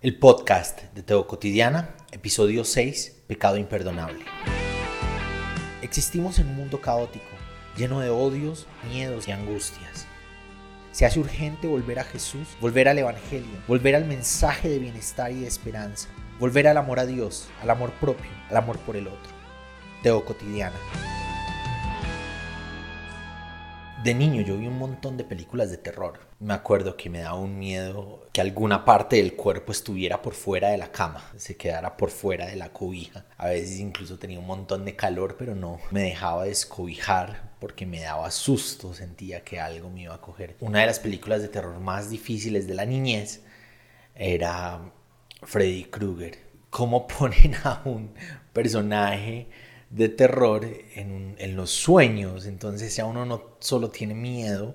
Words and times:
El 0.00 0.16
podcast 0.16 0.82
de 0.94 1.02
Teo 1.02 1.26
Cotidiana, 1.26 1.96
episodio 2.12 2.62
6, 2.62 3.24
Pecado 3.26 3.56
Imperdonable. 3.56 4.24
Existimos 5.82 6.38
en 6.38 6.46
un 6.46 6.54
mundo 6.54 6.80
caótico, 6.80 7.24
lleno 7.76 7.98
de 7.98 8.08
odios, 8.08 8.68
miedos 8.88 9.26
y 9.26 9.32
angustias. 9.32 10.06
Se 10.92 11.04
hace 11.04 11.18
urgente 11.18 11.66
volver 11.66 11.98
a 11.98 12.04
Jesús, 12.04 12.46
volver 12.60 12.88
al 12.88 12.98
Evangelio, 12.98 13.58
volver 13.66 13.96
al 13.96 14.04
mensaje 14.04 14.68
de 14.68 14.78
bienestar 14.78 15.32
y 15.32 15.40
de 15.40 15.48
esperanza, 15.48 16.08
volver 16.38 16.68
al 16.68 16.76
amor 16.76 17.00
a 17.00 17.06
Dios, 17.06 17.48
al 17.60 17.70
amor 17.70 17.90
propio, 18.00 18.30
al 18.50 18.56
amor 18.56 18.78
por 18.78 18.94
el 18.94 19.08
otro. 19.08 19.32
Teo 20.04 20.24
Cotidiana. 20.24 20.76
De 24.04 24.14
niño 24.14 24.42
yo 24.42 24.56
vi 24.56 24.68
un 24.68 24.78
montón 24.78 25.16
de 25.16 25.24
películas 25.24 25.72
de 25.72 25.76
terror. 25.76 26.20
Me 26.38 26.54
acuerdo 26.54 26.96
que 26.96 27.10
me 27.10 27.18
daba 27.18 27.40
un 27.40 27.58
miedo 27.58 28.28
que 28.32 28.40
alguna 28.40 28.84
parte 28.84 29.16
del 29.16 29.34
cuerpo 29.34 29.72
estuviera 29.72 30.22
por 30.22 30.34
fuera 30.34 30.68
de 30.68 30.78
la 30.78 30.92
cama, 30.92 31.32
se 31.36 31.56
quedara 31.56 31.96
por 31.96 32.10
fuera 32.10 32.46
de 32.46 32.54
la 32.54 32.72
cobija. 32.72 33.26
A 33.36 33.48
veces 33.48 33.80
incluso 33.80 34.16
tenía 34.16 34.38
un 34.38 34.46
montón 34.46 34.84
de 34.84 34.94
calor, 34.94 35.34
pero 35.36 35.56
no 35.56 35.80
me 35.90 36.02
dejaba 36.02 36.44
descobijar 36.44 37.56
porque 37.58 37.86
me 37.86 38.00
daba 38.00 38.30
susto, 38.30 38.94
sentía 38.94 39.42
que 39.42 39.58
algo 39.58 39.90
me 39.90 40.02
iba 40.02 40.14
a 40.14 40.20
coger. 40.20 40.56
Una 40.60 40.78
de 40.78 40.86
las 40.86 41.00
películas 41.00 41.42
de 41.42 41.48
terror 41.48 41.80
más 41.80 42.08
difíciles 42.08 42.68
de 42.68 42.74
la 42.74 42.86
niñez 42.86 43.42
era 44.14 44.92
Freddy 45.42 45.86
Krueger. 45.86 46.38
¿Cómo 46.70 47.08
ponen 47.18 47.56
a 47.64 47.82
un 47.84 48.14
personaje 48.52 49.48
de 49.90 50.08
terror 50.08 50.64
en, 50.94 51.36
en, 51.38 51.56
los 51.56 51.70
sueños. 51.70 52.46
Entonces 52.46 52.94
ya 52.96 53.06
uno 53.06 53.24
no 53.24 53.56
solo 53.60 53.90
tiene 53.90 54.14
miedo 54.14 54.74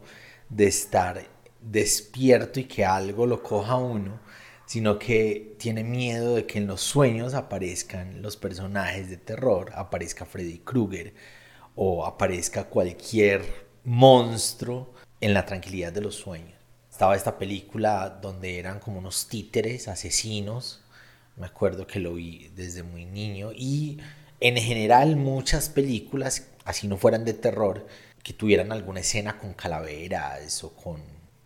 de 0.49 0.67
estar 0.67 1.27
despierto 1.61 2.59
y 2.59 2.65
que 2.65 2.85
algo 2.85 3.25
lo 3.25 3.41
coja 3.41 3.75
uno, 3.75 4.19
sino 4.65 4.99
que 4.99 5.55
tiene 5.59 5.83
miedo 5.83 6.35
de 6.35 6.45
que 6.45 6.59
en 6.59 6.67
los 6.67 6.81
sueños 6.81 7.33
aparezcan 7.33 8.21
los 8.21 8.37
personajes 8.37 9.09
de 9.09 9.17
terror, 9.17 9.71
aparezca 9.75 10.25
Freddy 10.25 10.59
Krueger 10.59 11.13
o 11.75 12.05
aparezca 12.05 12.65
cualquier 12.65 13.67
monstruo 13.83 14.93
en 15.21 15.33
la 15.33 15.45
tranquilidad 15.45 15.93
de 15.93 16.01
los 16.01 16.15
sueños. 16.15 16.53
Estaba 16.89 17.15
esta 17.15 17.37
película 17.37 18.19
donde 18.21 18.59
eran 18.59 18.79
como 18.79 18.99
unos 18.99 19.27
títeres 19.27 19.87
asesinos, 19.87 20.81
me 21.35 21.47
acuerdo 21.47 21.87
que 21.87 21.99
lo 21.99 22.13
vi 22.13 22.51
desde 22.55 22.83
muy 22.83 23.05
niño 23.05 23.51
y 23.51 23.99
en 24.43 24.57
general 24.57 25.15
muchas 25.15 25.69
películas, 25.69 26.49
así 26.65 26.89
no 26.89 26.97
fueran 26.97 27.23
de 27.23 27.33
terror, 27.33 27.87
que 28.23 28.33
tuvieran 28.33 28.73
alguna 28.73 28.99
escena 28.99 29.37
con 29.37 29.53
calaveras 29.53 30.65
o 30.65 30.75
con 30.75 31.01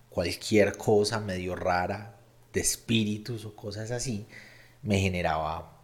cualquier 0.10 0.76
cosa 0.78 1.20
medio 1.20 1.56
rara 1.56 2.18
de 2.52 2.60
espíritus 2.60 3.46
o 3.46 3.56
cosas 3.56 3.92
así, 3.92 4.26
me 4.82 5.00
generaba 5.00 5.80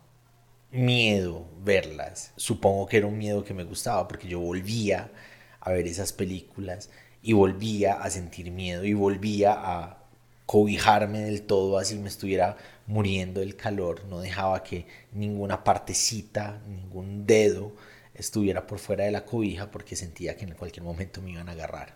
miedo 0.71 1.45
verlas. 1.63 2.31
Supongo 2.35 2.87
que 2.87 2.97
era 2.97 3.05
un 3.05 3.19
miedo 3.19 3.43
que 3.43 3.53
me 3.53 3.63
gustaba 3.63 4.07
porque 4.07 4.27
yo 4.27 4.39
volvía 4.39 5.11
a 5.59 5.71
ver 5.71 5.85
esas 5.85 6.13
películas 6.13 6.89
y 7.21 7.33
volvía 7.33 7.93
a 7.93 8.09
sentir 8.09 8.49
miedo 8.49 8.85
y 8.85 8.95
volvía 8.95 9.53
a 9.53 10.02
cobijarme 10.45 11.19
del 11.21 11.43
todo 11.43 11.77
así 11.77 11.95
me 11.95 12.09
estuviera 12.09 12.57
muriendo 12.85 13.39
del 13.39 13.55
calor, 13.55 14.05
no 14.05 14.19
dejaba 14.19 14.63
que 14.63 14.85
ninguna 15.13 15.63
partecita, 15.63 16.61
ningún 16.67 17.25
dedo 17.25 17.73
estuviera 18.13 18.67
por 18.67 18.79
fuera 18.79 19.05
de 19.05 19.11
la 19.11 19.25
cobija 19.25 19.71
porque 19.71 19.95
sentía 19.95 20.35
que 20.35 20.45
en 20.45 20.53
cualquier 20.53 20.83
momento 20.83 21.21
me 21.21 21.31
iban 21.31 21.49
a 21.49 21.53
agarrar. 21.53 21.95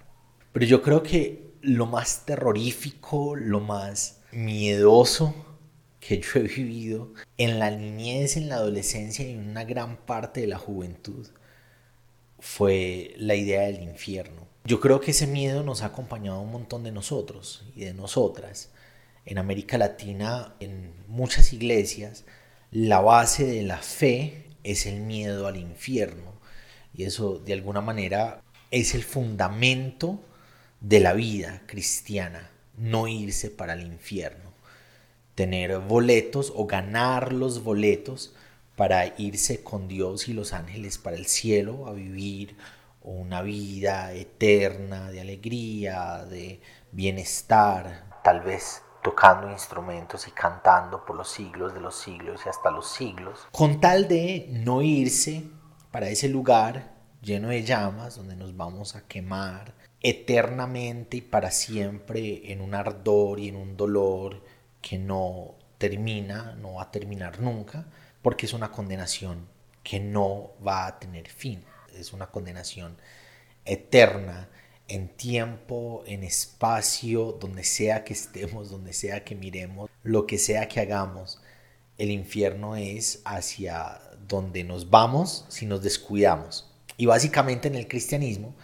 Pero 0.54 0.66
yo 0.66 0.82
creo 0.82 1.04
que 1.04 1.52
lo 1.62 1.86
más 1.86 2.26
terrorífico, 2.26 3.36
lo 3.36 3.60
más 3.60 4.22
miedoso 4.32 5.36
que 6.00 6.20
yo 6.20 6.40
he 6.40 6.44
vivido 6.44 7.14
en 7.38 7.60
la 7.60 7.70
niñez, 7.72 8.38
en 8.38 8.50
la 8.50 8.56
adolescencia 8.56 9.28
y 9.28 9.32
en 9.32 9.50
una 9.50 9.66
gran 9.66 9.98
parte 9.98 10.42
de 10.42 10.48
la 10.48 10.58
juventud 10.58 11.28
fue 12.40 13.14
la 13.18 13.36
idea 13.36 13.62
del 13.64 13.82
infierno. 13.82 14.47
Yo 14.68 14.82
creo 14.82 15.00
que 15.00 15.12
ese 15.12 15.28
miedo 15.28 15.64
nos 15.64 15.82
ha 15.82 15.86
acompañado 15.86 16.40
a 16.40 16.42
un 16.42 16.52
montón 16.52 16.84
de 16.84 16.92
nosotros 16.92 17.64
y 17.74 17.86
de 17.86 17.94
nosotras 17.94 18.70
en 19.26 19.38
América 19.38 19.78
Latina, 19.78 20.56
en 20.60 20.94
muchas 21.08 21.54
iglesias, 21.54 22.26
la 22.70 23.00
base 23.00 23.46
de 23.46 23.64
la 23.64 23.78
fe 23.78 24.44
es 24.66 24.86
el 24.86 25.00
miedo 25.00 25.48
al 25.48 25.56
infierno. 25.56 26.34
Y 26.94 27.06
eso 27.06 27.40
de 27.40 27.54
alguna 27.54 27.80
manera 27.80 28.42
es 28.70 28.94
el 28.94 29.04
fundamento 29.04 30.20
de 30.82 31.00
la 31.00 31.14
vida 31.14 31.62
cristiana, 31.66 32.52
no 32.76 33.08
irse 33.08 33.50
para 33.50 33.72
el 33.72 33.84
infierno. 33.84 34.52
Tener 35.34 35.80
boletos 35.80 36.52
o 36.54 36.68
ganar 36.68 37.32
los 37.32 37.64
boletos 37.64 38.34
para 38.76 39.16
irse 39.18 39.64
con 39.64 39.88
Dios 39.88 40.28
y 40.28 40.34
los 40.34 40.52
ángeles 40.52 40.98
para 40.98 41.16
el 41.16 41.26
cielo 41.26 41.88
a 41.88 41.94
vivir 41.94 42.58
una 43.08 43.42
vida 43.42 44.12
eterna 44.12 45.10
de 45.10 45.22
alegría, 45.22 46.26
de 46.26 46.62
bienestar, 46.92 48.20
tal 48.24 48.42
vez 48.42 48.82
tocando 49.02 49.50
instrumentos 49.50 50.28
y 50.28 50.32
cantando 50.32 51.06
por 51.06 51.16
los 51.16 51.30
siglos 51.30 51.74
de 51.74 51.80
los 51.80 51.96
siglos 51.96 52.42
y 52.46 52.50
hasta 52.50 52.70
los 52.70 52.90
siglos, 52.90 53.48
con 53.52 53.80
tal 53.80 54.10
de 54.10 54.48
no 54.50 54.82
irse 54.82 55.44
para 55.92 56.10
ese 56.10 56.28
lugar 56.28 56.96
lleno 57.22 57.48
de 57.48 57.64
llamas 57.64 58.18
donde 58.18 58.36
nos 58.36 58.56
vamos 58.58 58.96
a 58.96 59.08
quemar 59.08 59.74
eternamente 60.02 61.18
y 61.18 61.22
para 61.22 61.52
siempre 61.52 62.52
en 62.52 62.62
un 62.62 62.76
ardor 62.76 63.40
y 63.40 63.48
en 63.48 63.56
un 63.56 63.78
dolor 63.78 64.44
que 64.82 64.98
no 64.98 65.56
termina, 65.78 66.56
no 66.56 66.76
va 66.76 66.84
a 66.84 66.92
terminar 66.92 67.40
nunca, 67.40 67.86
porque 68.22 68.46
es 68.46 68.54
una 68.54 68.72
condenación 68.72 69.48
que 69.82 70.02
no 70.02 70.52
va 70.66 70.88
a 70.88 71.00
tener 71.00 71.30
fin, 71.30 71.64
es 72.00 72.14
una 72.14 72.28
condenación 72.28 72.98
eterna 73.66 74.50
en 74.88 75.10
tiempo, 75.10 76.04
en 76.06 76.24
espacio, 76.24 77.38
donde 77.40 77.64
sea 77.64 78.04
que 78.04 78.14
estemos, 78.14 78.70
donde 78.70 78.94
sea 78.94 79.24
que 79.24 79.36
miremos, 79.36 79.90
lo 80.04 80.26
que 80.26 80.38
sea 80.38 80.68
que 80.68 80.80
hagamos, 80.80 81.42
el 81.98 82.12
infierno 82.12 82.76
es 82.76 83.22
hacia 83.26 84.00
donde 84.28 84.64
nos 84.64 84.90
vamos 84.90 85.46
si 85.50 85.66
nos 85.66 85.82
descuidamos. 85.82 86.72
Y 86.96 87.06
básicamente 87.06 87.68
en 87.68 87.76
el 87.76 87.88
cristianismo 87.88 88.56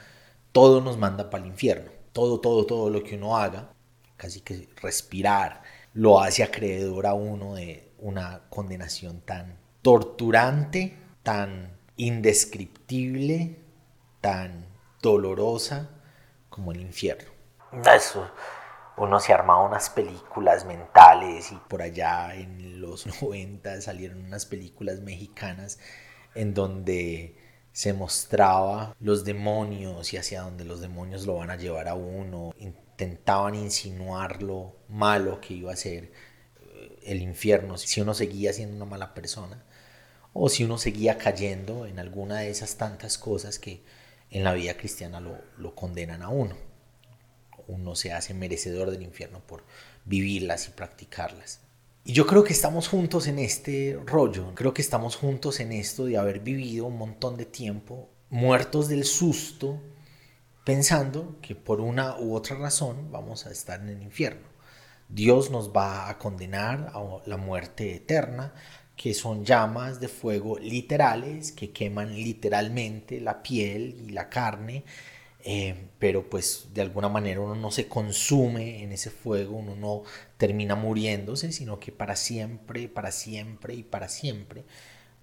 todo 0.52 0.82
nos 0.82 0.98
manda 0.98 1.30
para 1.30 1.44
el 1.44 1.50
infierno. 1.50 1.92
Todo, 2.14 2.40
todo, 2.40 2.66
todo 2.66 2.90
lo 2.90 3.04
que 3.04 3.16
uno 3.16 3.38
haga, 3.38 3.74
casi 4.18 4.42
que 4.42 4.70
respirar, 4.82 5.64
lo 5.94 6.22
hace 6.22 6.44
acreedor 6.44 7.08
a 7.08 7.14
uno 7.14 7.56
de 7.56 7.92
una 8.00 8.44
condenación 8.50 9.22
tan 9.22 9.58
torturante, 9.82 10.98
tan 11.24 11.72
indescriptible, 11.98 13.60
tan 14.22 14.66
dolorosa 15.02 15.90
como 16.50 16.72
el 16.72 16.82
infierno. 16.82 17.32
Eso, 17.96 18.30
uno 18.98 19.20
se 19.20 19.34
armaba 19.34 19.66
unas 19.66 19.90
películas 19.90 20.66
mentales 20.66 21.52
y 21.52 21.56
por 21.68 21.82
allá 21.82 22.36
en 22.36 22.82
los 22.82 23.06
90 23.22 23.82
salieron 23.82 24.24
unas 24.26 24.46
películas 24.46 25.00
mexicanas 25.02 25.80
en 26.36 26.54
donde 26.54 27.38
se 27.72 27.94
mostraba 27.94 28.96
los 29.00 29.26
demonios 29.26 30.14
y 30.14 30.18
hacia 30.18 30.42
donde 30.42 30.64
los 30.64 30.80
demonios 30.80 31.26
lo 31.26 31.38
van 31.38 31.50
a 31.50 31.58
llevar 31.58 31.88
a 31.88 31.96
uno. 31.96 32.54
Intentaban 32.58 33.56
insinuar 33.56 34.44
lo 34.44 34.76
malo 34.90 35.42
que 35.42 35.56
iba 35.56 35.74
a 35.74 35.76
ser 35.76 36.12
eh, 36.62 37.00
el 37.04 37.22
infierno 37.22 37.78
si 37.78 38.00
uno 38.02 38.14
seguía 38.14 38.54
siendo 38.54 38.76
una 38.76 38.86
mala 38.86 39.14
persona 39.16 39.64
o 40.34 40.50
si 40.50 40.64
uno 40.64 40.78
seguía 40.78 41.18
cayendo 41.18 41.86
en 41.86 42.00
alguna 42.00 42.40
de 42.40 42.50
esas 42.50 42.76
tantas 42.76 43.18
cosas 43.18 43.60
que 43.60 43.82
en 44.32 44.44
la 44.44 44.54
vida 44.54 44.76
cristiana 44.76 45.20
lo, 45.20 45.76
condenan 45.76 46.24
a 46.24 46.30
uno. 46.30 46.56
Uno 47.68 47.96
se 47.96 48.12
hace 48.12 48.34
merecedor 48.34 48.92
del 48.92 49.04
infierno 49.04 49.40
por 49.46 49.64
vivirlas 50.06 50.68
y 50.68 50.72
practicarlas. 50.72 51.62
Y 52.04 52.14
yo 52.14 52.26
creo 52.26 52.44
que 52.44 52.52
estamos 52.52 52.90
juntos 52.90 53.28
en 53.28 53.40
este 53.40 53.98
rollo, 54.06 54.54
creo 54.56 54.74
que 54.74 54.82
estamos 54.82 55.16
juntos 55.16 55.60
en 55.60 55.72
esto 55.72 56.06
de 56.06 56.18
haber 56.18 56.40
vivido 56.40 56.88
un 56.88 56.98
montón 56.98 57.38
de 57.38 57.46
tiempo 57.46 58.10
muertos 58.30 58.90
del 58.90 59.06
susto, 59.06 59.80
pensando 60.66 61.38
que 61.42 61.56
por 61.56 61.80
una 61.80 62.20
u 62.20 62.36
otra 62.36 62.58
razón 62.58 63.12
vamos 63.12 63.46
a 63.46 63.52
estar 63.52 63.80
en 63.80 63.90
el 63.90 64.02
infierno. 64.02 64.48
Dios 65.08 65.52
nos 65.52 65.72
va 65.72 66.10
a 66.10 66.18
condenar 66.18 66.92
a 66.94 67.22
la 67.28 67.38
muerte 67.38 67.96
eterna, 67.96 68.54
que 68.96 69.14
son 69.14 69.44
llamas 69.44 70.00
de 70.00 70.08
fuego 70.08 70.58
literales 70.60 71.52
que 71.52 71.72
queman 71.72 72.14
literalmente 72.14 73.20
la 73.20 73.42
piel 73.42 73.96
y 74.08 74.12
la 74.12 74.30
carne, 74.30 74.84
eh, 75.44 75.76
pero 76.00 76.30
pues 76.30 76.68
de 76.74 76.82
alguna 76.82 77.10
manera 77.10 77.42
uno 77.42 77.56
no 77.56 77.72
se 77.72 77.88
consume 77.88 78.84
en 78.84 78.92
ese 78.92 79.10
fuego, 79.10 79.58
uno 79.58 79.76
no 79.76 80.04
termina 80.38 80.76
muriéndose, 80.76 81.52
sino 81.52 81.80
que 81.80 81.92
para 81.92 82.16
siempre, 82.16 82.88
para 82.88 83.12
siempre 83.12 83.74
y 83.74 83.84
para 83.84 84.08
siempre 84.08 84.64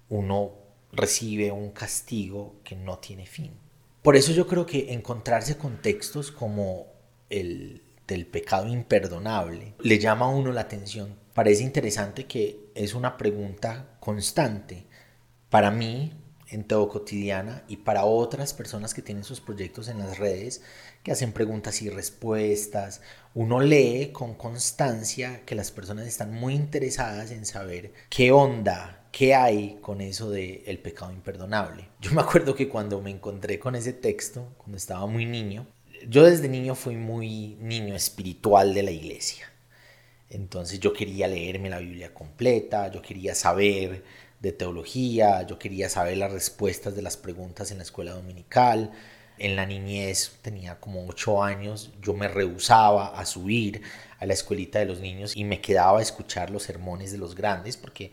uno 0.09 0.51
recibe 0.91 1.51
un 1.51 1.71
castigo 1.71 2.55
que 2.63 2.75
no 2.75 2.99
tiene 2.99 3.25
fin. 3.25 3.51
Por 4.03 4.15
eso 4.15 4.33
yo 4.33 4.47
creo 4.47 4.65
que 4.65 4.93
encontrarse 4.93 5.57
con 5.57 5.81
textos 5.81 6.31
como 6.31 6.87
el 7.29 7.81
del 8.07 8.25
pecado 8.25 8.67
imperdonable 8.67 9.73
le 9.79 9.97
llama 9.99 10.25
a 10.25 10.29
uno 10.29 10.51
la 10.51 10.61
atención 10.61 11.15
parece 11.33 11.63
interesante 11.63 12.25
que 12.25 12.59
es 12.75 12.93
una 12.93 13.17
pregunta 13.17 13.97
constante 13.99 14.85
para 15.49 15.71
mí 15.71 16.13
en 16.51 16.65
todo 16.65 16.89
cotidiana 16.89 17.63
y 17.67 17.77
para 17.77 18.05
otras 18.05 18.53
personas 18.53 18.93
que 18.93 19.01
tienen 19.01 19.23
sus 19.23 19.39
proyectos 19.39 19.87
en 19.87 19.99
las 19.99 20.19
redes 20.19 20.61
que 21.01 21.11
hacen 21.11 21.31
preguntas 21.31 21.81
y 21.81 21.89
respuestas. 21.89 23.01
Uno 23.33 23.61
lee 23.61 24.11
con 24.11 24.35
constancia 24.35 25.45
que 25.45 25.55
las 25.55 25.71
personas 25.71 26.07
están 26.07 26.33
muy 26.33 26.53
interesadas 26.53 27.31
en 27.31 27.45
saber 27.45 27.93
qué 28.09 28.31
onda, 28.31 29.07
qué 29.11 29.33
hay 29.33 29.79
con 29.81 30.01
eso 30.01 30.29
de 30.29 30.63
el 30.67 30.79
pecado 30.79 31.11
imperdonable. 31.11 31.87
Yo 32.01 32.11
me 32.11 32.21
acuerdo 32.21 32.53
que 32.53 32.69
cuando 32.69 33.01
me 33.01 33.11
encontré 33.11 33.57
con 33.57 33.75
ese 33.75 33.93
texto, 33.93 34.53
cuando 34.57 34.77
estaba 34.77 35.05
muy 35.07 35.25
niño, 35.25 35.67
yo 36.07 36.25
desde 36.25 36.49
niño 36.49 36.75
fui 36.75 36.95
muy 36.95 37.55
niño 37.61 37.95
espiritual 37.95 38.73
de 38.73 38.83
la 38.83 38.91
iglesia. 38.91 39.50
Entonces 40.31 40.79
yo 40.79 40.93
quería 40.93 41.27
leerme 41.27 41.69
la 41.69 41.79
Biblia 41.79 42.13
completa, 42.13 42.89
yo 42.89 43.01
quería 43.01 43.35
saber 43.35 44.03
de 44.39 44.51
teología, 44.53 45.45
yo 45.45 45.59
quería 45.59 45.89
saber 45.89 46.17
las 46.17 46.31
respuestas 46.31 46.95
de 46.95 47.01
las 47.01 47.17
preguntas 47.17 47.69
en 47.71 47.77
la 47.77 47.83
escuela 47.83 48.13
dominical. 48.13 48.91
En 49.37 49.55
la 49.55 49.65
niñez, 49.65 50.37
tenía 50.41 50.79
como 50.79 51.05
ocho 51.07 51.43
años, 51.43 51.91
yo 52.01 52.13
me 52.13 52.27
rehusaba 52.27 53.19
a 53.19 53.25
subir 53.25 53.81
a 54.19 54.25
la 54.25 54.33
escuelita 54.33 54.79
de 54.79 54.85
los 54.85 54.99
niños 54.99 55.35
y 55.35 55.43
me 55.43 55.61
quedaba 55.61 55.99
a 55.99 56.01
escuchar 56.01 56.49
los 56.49 56.63
sermones 56.63 57.11
de 57.11 57.17
los 57.17 57.35
grandes 57.35 57.75
porque 57.75 58.11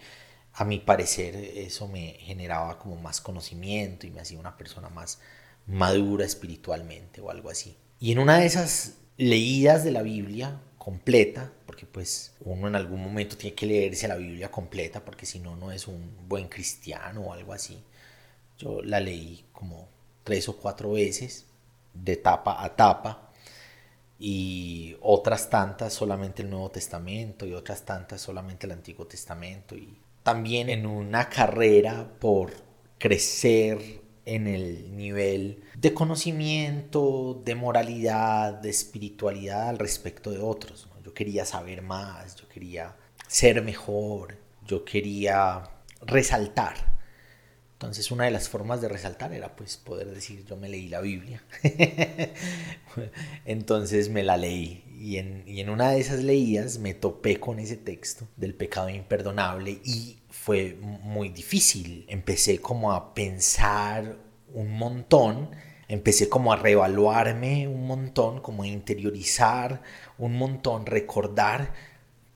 a 0.54 0.64
mi 0.64 0.78
parecer 0.80 1.36
eso 1.36 1.86
me 1.86 2.14
generaba 2.20 2.78
como 2.78 2.96
más 2.96 3.20
conocimiento 3.20 4.06
y 4.06 4.10
me 4.10 4.20
hacía 4.20 4.40
una 4.40 4.56
persona 4.56 4.88
más 4.88 5.20
madura 5.66 6.24
espiritualmente 6.24 7.20
o 7.20 7.30
algo 7.30 7.50
así. 7.50 7.76
Y 8.00 8.10
en 8.10 8.18
una 8.18 8.38
de 8.38 8.46
esas 8.46 8.94
leídas 9.16 9.84
de 9.84 9.92
la 9.92 10.02
Biblia 10.02 10.60
completa, 10.88 11.52
porque 11.66 11.84
pues 11.84 12.32
uno 12.46 12.66
en 12.66 12.74
algún 12.74 13.02
momento 13.02 13.36
tiene 13.36 13.54
que 13.54 13.66
leerse 13.66 14.08
la 14.08 14.16
Biblia 14.16 14.50
completa, 14.50 15.04
porque 15.04 15.26
si 15.26 15.38
no, 15.38 15.54
no 15.54 15.70
es 15.70 15.86
un 15.86 16.16
buen 16.26 16.48
cristiano 16.48 17.20
o 17.20 17.32
algo 17.34 17.52
así. 17.52 17.84
Yo 18.56 18.80
la 18.82 18.98
leí 18.98 19.44
como 19.52 19.86
tres 20.24 20.48
o 20.48 20.56
cuatro 20.56 20.92
veces, 20.92 21.44
de 21.92 22.16
tapa 22.16 22.64
a 22.64 22.74
tapa, 22.74 23.30
y 24.18 24.96
otras 25.02 25.50
tantas 25.50 25.92
solamente 25.92 26.40
el 26.40 26.48
Nuevo 26.48 26.70
Testamento, 26.70 27.44
y 27.44 27.52
otras 27.52 27.84
tantas 27.84 28.22
solamente 28.22 28.64
el 28.64 28.72
Antiguo 28.72 29.06
Testamento, 29.06 29.76
y 29.76 29.94
también 30.22 30.70
en 30.70 30.86
una 30.86 31.28
carrera 31.28 32.10
por 32.18 32.50
crecer 32.96 34.00
en 34.34 34.46
el 34.46 34.96
nivel 34.96 35.62
de 35.76 35.94
conocimiento, 35.94 37.40
de 37.44 37.54
moralidad, 37.54 38.54
de 38.54 38.68
espiritualidad 38.68 39.68
al 39.70 39.78
respecto 39.78 40.30
de 40.30 40.38
otros. 40.38 40.88
Yo 41.04 41.14
quería 41.14 41.46
saber 41.46 41.80
más, 41.80 42.36
yo 42.36 42.46
quería 42.48 42.94
ser 43.26 43.62
mejor, 43.62 44.36
yo 44.66 44.84
quería 44.84 45.62
resaltar. 46.02 46.97
Entonces 47.78 48.10
una 48.10 48.24
de 48.24 48.32
las 48.32 48.48
formas 48.48 48.80
de 48.80 48.88
resaltar 48.88 49.32
era 49.32 49.54
pues 49.54 49.76
poder 49.76 50.12
decir 50.12 50.44
yo 50.44 50.56
me 50.56 50.68
leí 50.68 50.88
la 50.88 51.00
Biblia. 51.00 51.44
Entonces 53.44 54.08
me 54.08 54.24
la 54.24 54.36
leí 54.36 54.82
y 54.98 55.18
en, 55.18 55.44
y 55.46 55.60
en 55.60 55.70
una 55.70 55.92
de 55.92 56.00
esas 56.00 56.24
leídas 56.24 56.78
me 56.78 56.94
topé 56.94 57.38
con 57.38 57.60
ese 57.60 57.76
texto 57.76 58.26
del 58.36 58.52
pecado 58.54 58.88
imperdonable 58.88 59.80
y 59.84 60.18
fue 60.28 60.76
muy 60.80 61.28
difícil. 61.28 62.04
Empecé 62.08 62.60
como 62.60 62.92
a 62.92 63.14
pensar 63.14 64.16
un 64.52 64.72
montón, 64.72 65.50
empecé 65.86 66.28
como 66.28 66.52
a 66.52 66.56
reevaluarme 66.56 67.68
un 67.68 67.86
montón, 67.86 68.40
como 68.40 68.64
a 68.64 68.66
interiorizar 68.66 69.82
un 70.18 70.36
montón, 70.36 70.84
recordar 70.84 71.72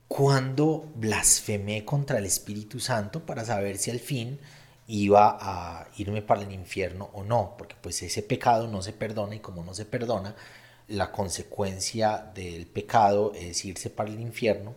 cuando 0.07 0.89
blasfemé 0.95 1.83
contra 1.83 2.19
el 2.19 2.25
Espíritu 2.25 2.79
Santo 2.79 3.25
para 3.25 3.43
saber 3.43 3.77
si 3.77 3.91
al 3.91 3.99
fin 3.99 4.39
iba 4.87 5.37
a 5.39 5.87
irme 5.97 6.21
para 6.21 6.41
el 6.41 6.51
infierno 6.51 7.09
o 7.13 7.23
no, 7.23 7.55
porque 7.57 7.75
pues 7.81 8.01
ese 8.03 8.21
pecado 8.21 8.67
no 8.67 8.81
se 8.81 8.93
perdona 8.93 9.35
y 9.35 9.39
como 9.39 9.63
no 9.63 9.73
se 9.73 9.85
perdona, 9.85 10.35
la 10.87 11.11
consecuencia 11.11 12.31
del 12.35 12.67
pecado 12.67 13.33
es 13.33 13.63
irse 13.65 13.89
para 13.89 14.09
el 14.09 14.19
infierno. 14.19 14.75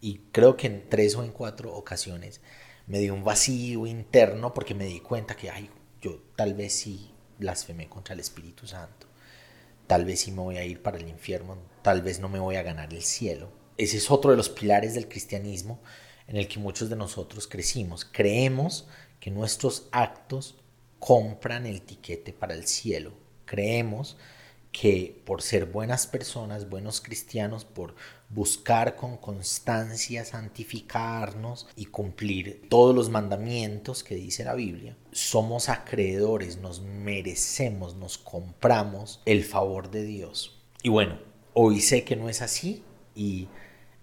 Y 0.00 0.18
creo 0.32 0.56
que 0.56 0.66
en 0.66 0.88
tres 0.88 1.14
o 1.16 1.22
en 1.22 1.32
cuatro 1.32 1.74
ocasiones 1.74 2.40
me 2.86 2.98
dio 2.98 3.14
un 3.14 3.24
vacío 3.24 3.86
interno 3.86 4.52
porque 4.54 4.74
me 4.74 4.84
di 4.86 5.00
cuenta 5.00 5.36
que, 5.36 5.50
ay, 5.50 5.70
yo 6.00 6.20
tal 6.36 6.54
vez 6.54 6.74
sí 6.74 7.10
blasfemé 7.38 7.88
contra 7.88 8.14
el 8.14 8.20
Espíritu 8.20 8.66
Santo, 8.66 9.06
tal 9.86 10.04
vez 10.04 10.20
sí 10.20 10.30
me 10.30 10.42
voy 10.42 10.56
a 10.58 10.64
ir 10.64 10.82
para 10.82 10.98
el 10.98 11.08
infierno, 11.08 11.56
tal 11.82 12.02
vez 12.02 12.20
no 12.20 12.28
me 12.28 12.38
voy 12.38 12.56
a 12.56 12.62
ganar 12.62 12.92
el 12.92 13.02
cielo. 13.02 13.50
Ese 13.76 13.96
es 13.96 14.10
otro 14.10 14.30
de 14.30 14.36
los 14.36 14.50
pilares 14.50 14.94
del 14.94 15.08
cristianismo 15.08 15.80
en 16.26 16.36
el 16.36 16.48
que 16.48 16.58
muchos 16.58 16.90
de 16.90 16.96
nosotros 16.96 17.46
crecimos. 17.46 18.04
Creemos 18.04 18.86
que 19.20 19.30
nuestros 19.30 19.88
actos 19.92 20.56
compran 20.98 21.66
el 21.66 21.82
tiquete 21.82 22.32
para 22.32 22.54
el 22.54 22.66
cielo. 22.66 23.12
Creemos 23.44 24.16
que 24.74 25.22
por 25.24 25.40
ser 25.40 25.66
buenas 25.66 26.08
personas, 26.08 26.68
buenos 26.68 27.00
cristianos, 27.00 27.64
por 27.64 27.94
buscar 28.28 28.96
con 28.96 29.16
constancia 29.16 30.24
santificarnos 30.24 31.68
y 31.76 31.86
cumplir 31.86 32.66
todos 32.68 32.92
los 32.92 33.08
mandamientos 33.08 34.02
que 34.02 34.16
dice 34.16 34.42
la 34.42 34.54
Biblia, 34.54 34.96
somos 35.12 35.68
acreedores, 35.68 36.58
nos 36.58 36.80
merecemos, 36.80 37.94
nos 37.94 38.18
compramos 38.18 39.22
el 39.26 39.44
favor 39.44 39.92
de 39.92 40.02
Dios. 40.02 40.60
Y 40.82 40.88
bueno, 40.88 41.18
hoy 41.52 41.80
sé 41.80 42.02
que 42.02 42.16
no 42.16 42.28
es 42.28 42.42
así 42.42 42.82
y 43.14 43.46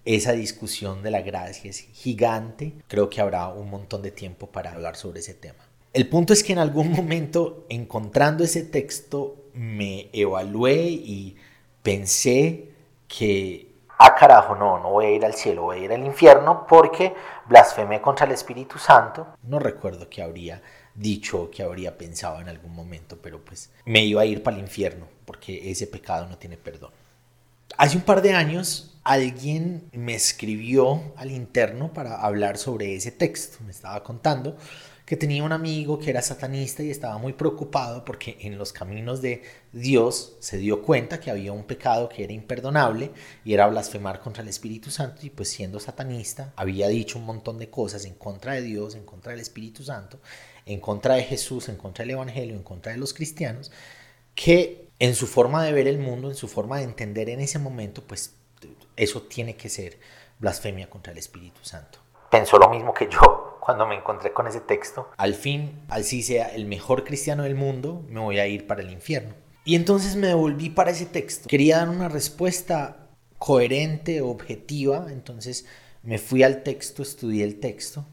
esa 0.06 0.33
discusión 0.33 1.03
de 1.03 1.12
la 1.12 1.21
gracia 1.21 1.69
es 1.69 1.80
gigante. 1.94 2.74
Creo 2.88 3.09
que 3.09 3.21
habrá 3.21 3.48
un 3.50 3.69
montón 3.69 4.01
de 4.01 4.12
tiempo 4.12 4.48
para 4.48 4.71
hablar 4.71 4.95
sobre 4.95 5.19
ese 5.19 5.33
tema. 5.33 5.63
El 5.94 6.07
punto 6.07 6.33
es 6.33 6.44
que 6.44 6.53
en 6.53 6.59
algún 6.59 6.92
momento, 6.95 7.65
encontrando 7.69 8.44
ese 8.44 8.63
texto, 8.63 9.36
me 9.53 10.09
evalué 10.13 10.83
y 10.83 11.36
pensé 11.83 12.69
que, 13.07 13.74
ah 13.98 14.15
carajo, 14.15 14.56
no, 14.56 14.80
no 14.80 14.92
voy 14.92 15.06
a 15.06 15.12
ir 15.12 15.25
al 15.25 15.33
cielo, 15.33 15.63
voy 15.63 15.80
a 15.80 15.83
ir 15.83 15.92
al 15.92 16.06
infierno 16.06 16.65
porque 16.68 17.13
blasfemé 17.47 18.01
contra 18.01 18.25
el 18.25 18.31
Espíritu 18.31 18.77
Santo. 18.77 19.27
No 19.44 19.59
recuerdo 19.59 20.09
que 20.09 20.21
habría 20.21 20.62
dicho, 20.95 21.50
que 21.51 21.63
habría 21.63 21.97
pensado 21.97 22.39
en 22.39 22.50
algún 22.50 22.74
momento, 22.74 23.18
pero 23.21 23.39
pues 23.39 23.71
me 23.86 24.04
iba 24.04 24.21
a 24.21 24.25
ir 24.25 24.44
para 24.44 24.57
el 24.57 24.63
infierno 24.63 25.07
porque 25.25 25.69
ese 25.71 25.88
pecado 25.88 26.27
no 26.27 26.38
tiene 26.38 26.57
perdón. 26.57 26.92
Hace 27.77 27.97
un 27.97 28.03
par 28.03 28.21
de 28.21 28.33
años 28.33 28.91
alguien 29.03 29.89
me 29.94 30.13
escribió 30.13 31.13
al 31.15 31.31
interno 31.31 31.94
para 31.94 32.21
hablar 32.21 32.57
sobre 32.57 32.95
ese 32.95 33.12
texto, 33.12 33.57
me 33.63 33.71
estaba 33.71 34.03
contando 34.03 34.57
que 35.06 35.18
tenía 35.18 35.44
un 35.44 35.51
amigo 35.51 35.99
que 35.99 36.09
era 36.09 36.21
satanista 36.21 36.83
y 36.83 36.90
estaba 36.90 37.18
muy 37.18 37.33
preocupado 37.33 38.06
porque 38.06 38.37
en 38.42 38.57
los 38.57 38.71
caminos 38.71 39.21
de 39.21 39.44
Dios 39.73 40.37
se 40.40 40.57
dio 40.57 40.83
cuenta 40.83 41.19
que 41.19 41.30
había 41.30 41.51
un 41.51 41.66
pecado 41.66 42.07
que 42.07 42.23
era 42.23 42.31
imperdonable 42.31 43.11
y 43.44 43.54
era 43.54 43.68
blasfemar 43.68 44.21
contra 44.21 44.42
el 44.42 44.47
Espíritu 44.47 44.90
Santo 44.90 45.25
y 45.25 45.30
pues 45.30 45.49
siendo 45.49 45.81
satanista 45.81 46.54
había 46.56 46.87
dicho 46.87 47.19
un 47.19 47.25
montón 47.25 47.59
de 47.59 47.69
cosas 47.69 48.06
en 48.06 48.13
contra 48.13 48.54
de 48.54 48.61
Dios, 48.61 48.95
en 48.95 49.04
contra 49.04 49.31
del 49.31 49.42
Espíritu 49.42 49.83
Santo, 49.83 50.21
en 50.66 50.80
contra 50.80 51.16
de 51.16 51.23
Jesús, 51.23 51.68
en 51.68 51.75
contra 51.75 52.04
del 52.04 52.11
Evangelio, 52.11 52.56
en 52.56 52.63
contra 52.63 52.94
de 52.94 52.97
los 52.97 53.13
cristianos, 53.13 53.69
que 54.33 54.91
en 55.01 55.15
su 55.15 55.25
forma 55.25 55.63
de 55.63 55.71
ver 55.71 55.87
el 55.87 55.97
mundo, 55.97 56.29
en 56.29 56.35
su 56.35 56.47
forma 56.47 56.77
de 56.77 56.83
entender 56.83 57.27
en 57.29 57.39
ese 57.39 57.57
momento, 57.57 58.03
pues 58.03 58.35
eso 58.95 59.23
tiene 59.23 59.55
que 59.55 59.67
ser 59.67 59.97
blasfemia 60.37 60.91
contra 60.91 61.11
el 61.11 61.17
Espíritu 61.17 61.59
Santo. 61.63 61.97
Pensó 62.29 62.59
lo 62.59 62.69
mismo 62.69 62.93
que 62.93 63.09
yo 63.09 63.57
cuando 63.61 63.87
me 63.87 63.95
encontré 63.95 64.31
con 64.31 64.45
ese 64.45 64.61
texto. 64.61 65.09
Al 65.17 65.33
fin, 65.33 65.81
así 65.89 66.21
sea 66.21 66.49
el 66.49 66.65
mejor 66.65 67.03
cristiano 67.03 67.41
del 67.41 67.55
mundo, 67.55 68.05
me 68.09 68.19
voy 68.19 68.37
a 68.37 68.45
ir 68.45 68.67
para 68.67 68.83
el 68.83 68.91
infierno. 68.91 69.33
Y 69.65 69.75
entonces 69.75 70.15
me 70.15 70.27
devolví 70.27 70.69
para 70.69 70.91
ese 70.91 71.07
texto. 71.07 71.49
Quería 71.49 71.77
dar 71.77 71.89
una 71.89 72.07
respuesta 72.07 73.09
coherente, 73.39 74.21
objetiva, 74.21 75.07
entonces 75.09 75.65
me 76.03 76.19
fui 76.19 76.43
al 76.43 76.61
texto, 76.61 77.01
estudié 77.01 77.43
el 77.43 77.59
texto 77.59 78.05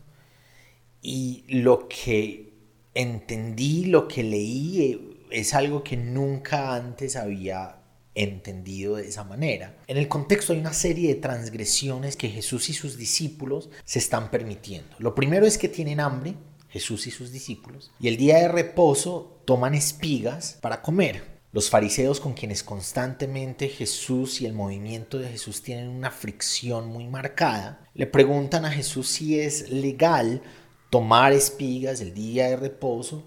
y 1.02 1.44
lo 1.48 1.86
que 1.86 2.54
entendí, 2.94 3.84
lo 3.84 4.08
que 4.08 4.22
leí 4.22 4.82
eh, 4.82 5.17
es 5.30 5.54
algo 5.54 5.82
que 5.82 5.96
nunca 5.96 6.74
antes 6.74 7.16
había 7.16 7.76
entendido 8.14 8.96
de 8.96 9.08
esa 9.08 9.24
manera. 9.24 9.76
En 9.86 9.96
el 9.96 10.08
contexto 10.08 10.52
hay 10.52 10.58
una 10.58 10.72
serie 10.72 11.14
de 11.14 11.20
transgresiones 11.20 12.16
que 12.16 12.28
Jesús 12.28 12.68
y 12.68 12.72
sus 12.72 12.96
discípulos 12.96 13.70
se 13.84 14.00
están 14.00 14.30
permitiendo. 14.30 14.96
Lo 14.98 15.14
primero 15.14 15.46
es 15.46 15.56
que 15.56 15.68
tienen 15.68 16.00
hambre, 16.00 16.34
Jesús 16.68 17.06
y 17.06 17.10
sus 17.10 17.32
discípulos, 17.32 17.92
y 18.00 18.08
el 18.08 18.16
día 18.16 18.38
de 18.38 18.48
reposo 18.48 19.40
toman 19.44 19.74
espigas 19.74 20.58
para 20.60 20.82
comer. 20.82 21.38
Los 21.50 21.70
fariseos 21.70 22.20
con 22.20 22.34
quienes 22.34 22.62
constantemente 22.62 23.68
Jesús 23.68 24.42
y 24.42 24.46
el 24.46 24.52
movimiento 24.52 25.18
de 25.18 25.30
Jesús 25.30 25.62
tienen 25.62 25.88
una 25.88 26.10
fricción 26.10 26.88
muy 26.88 27.06
marcada, 27.06 27.86
le 27.94 28.06
preguntan 28.06 28.66
a 28.66 28.70
Jesús 28.70 29.08
si 29.08 29.40
es 29.40 29.70
legal 29.70 30.42
tomar 30.90 31.32
espigas 31.32 32.00
el 32.02 32.12
día 32.12 32.48
de 32.48 32.56
reposo 32.56 33.24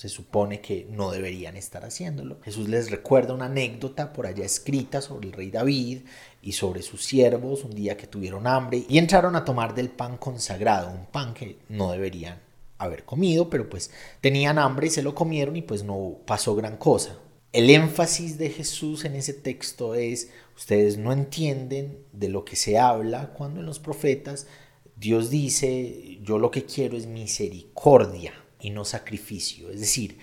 se 0.00 0.08
supone 0.08 0.62
que 0.62 0.86
no 0.88 1.10
deberían 1.10 1.58
estar 1.58 1.84
haciéndolo. 1.84 2.38
Jesús 2.42 2.70
les 2.70 2.90
recuerda 2.90 3.34
una 3.34 3.44
anécdota 3.44 4.14
por 4.14 4.26
allá 4.26 4.46
escrita 4.46 5.02
sobre 5.02 5.28
el 5.28 5.34
rey 5.34 5.50
David 5.50 6.04
y 6.40 6.52
sobre 6.52 6.80
sus 6.80 7.04
siervos 7.04 7.64
un 7.64 7.74
día 7.74 7.98
que 7.98 8.06
tuvieron 8.06 8.46
hambre 8.46 8.86
y 8.88 8.96
entraron 8.96 9.36
a 9.36 9.44
tomar 9.44 9.74
del 9.74 9.90
pan 9.90 10.16
consagrado, 10.16 10.90
un 10.90 11.04
pan 11.04 11.34
que 11.34 11.58
no 11.68 11.92
deberían 11.92 12.40
haber 12.78 13.04
comido, 13.04 13.50
pero 13.50 13.68
pues 13.68 13.90
tenían 14.22 14.58
hambre 14.58 14.86
y 14.86 14.90
se 14.90 15.02
lo 15.02 15.14
comieron 15.14 15.56
y 15.56 15.60
pues 15.60 15.84
no 15.84 16.16
pasó 16.24 16.54
gran 16.54 16.78
cosa. 16.78 17.18
El 17.52 17.68
énfasis 17.68 18.38
de 18.38 18.48
Jesús 18.48 19.04
en 19.04 19.16
ese 19.16 19.34
texto 19.34 19.94
es, 19.94 20.30
ustedes 20.56 20.96
no 20.96 21.12
entienden 21.12 22.06
de 22.14 22.30
lo 22.30 22.46
que 22.46 22.56
se 22.56 22.78
habla 22.78 23.34
cuando 23.34 23.60
en 23.60 23.66
los 23.66 23.78
profetas 23.78 24.46
Dios 24.96 25.28
dice, 25.28 26.20
yo 26.22 26.38
lo 26.38 26.50
que 26.50 26.64
quiero 26.64 26.96
es 26.96 27.06
misericordia 27.06 28.32
y 28.60 28.70
no 28.70 28.84
sacrificio. 28.84 29.70
Es 29.70 29.80
decir, 29.80 30.18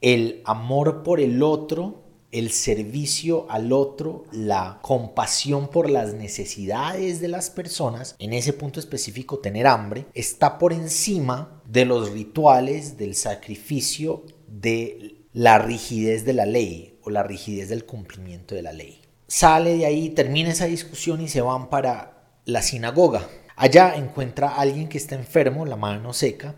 el 0.00 0.42
amor 0.44 1.02
por 1.02 1.20
el 1.20 1.42
otro, 1.42 2.04
el 2.30 2.50
servicio 2.50 3.46
al 3.50 3.72
otro, 3.72 4.24
la 4.32 4.78
compasión 4.82 5.68
por 5.68 5.88
las 5.88 6.14
necesidades 6.14 7.20
de 7.20 7.28
las 7.28 7.50
personas, 7.50 8.14
en 8.18 8.32
ese 8.32 8.52
punto 8.52 8.80
específico 8.80 9.38
tener 9.38 9.66
hambre, 9.66 10.06
está 10.14 10.58
por 10.58 10.72
encima 10.72 11.62
de 11.66 11.84
los 11.84 12.10
rituales, 12.10 12.96
del 12.98 13.14
sacrificio, 13.14 14.24
de 14.46 15.24
la 15.32 15.58
rigidez 15.58 16.24
de 16.24 16.32
la 16.32 16.46
ley 16.46 16.98
o 17.02 17.10
la 17.10 17.22
rigidez 17.22 17.68
del 17.68 17.84
cumplimiento 17.84 18.54
de 18.54 18.62
la 18.62 18.72
ley. 18.72 19.00
Sale 19.26 19.76
de 19.76 19.86
ahí, 19.86 20.10
termina 20.10 20.50
esa 20.50 20.66
discusión 20.66 21.20
y 21.20 21.28
se 21.28 21.40
van 21.40 21.68
para 21.68 22.24
la 22.44 22.62
sinagoga. 22.62 23.28
Allá 23.56 23.96
encuentra 23.96 24.48
a 24.48 24.60
alguien 24.60 24.88
que 24.88 24.98
está 24.98 25.16
enfermo, 25.16 25.66
la 25.66 25.76
mano 25.76 26.12
seca, 26.12 26.54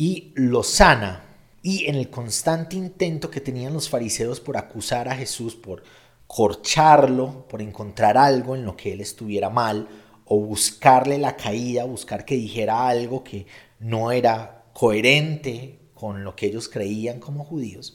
y 0.00 0.32
lo 0.34 0.62
sana. 0.62 1.26
Y 1.62 1.84
en 1.84 1.94
el 1.94 2.08
constante 2.08 2.74
intento 2.74 3.30
que 3.30 3.42
tenían 3.42 3.74
los 3.74 3.90
fariseos 3.90 4.40
por 4.40 4.56
acusar 4.56 5.08
a 5.08 5.14
Jesús, 5.14 5.54
por 5.54 5.82
corcharlo, 6.26 7.46
por 7.46 7.60
encontrar 7.60 8.16
algo 8.16 8.56
en 8.56 8.64
lo 8.64 8.78
que 8.78 8.94
él 8.94 9.02
estuviera 9.02 9.50
mal, 9.50 9.88
o 10.24 10.40
buscarle 10.40 11.18
la 11.18 11.36
caída, 11.36 11.84
buscar 11.84 12.24
que 12.24 12.34
dijera 12.34 12.88
algo 12.88 13.22
que 13.22 13.46
no 13.78 14.10
era 14.10 14.64
coherente 14.72 15.90
con 15.92 16.24
lo 16.24 16.34
que 16.34 16.46
ellos 16.46 16.70
creían 16.70 17.20
como 17.20 17.44
judíos, 17.44 17.94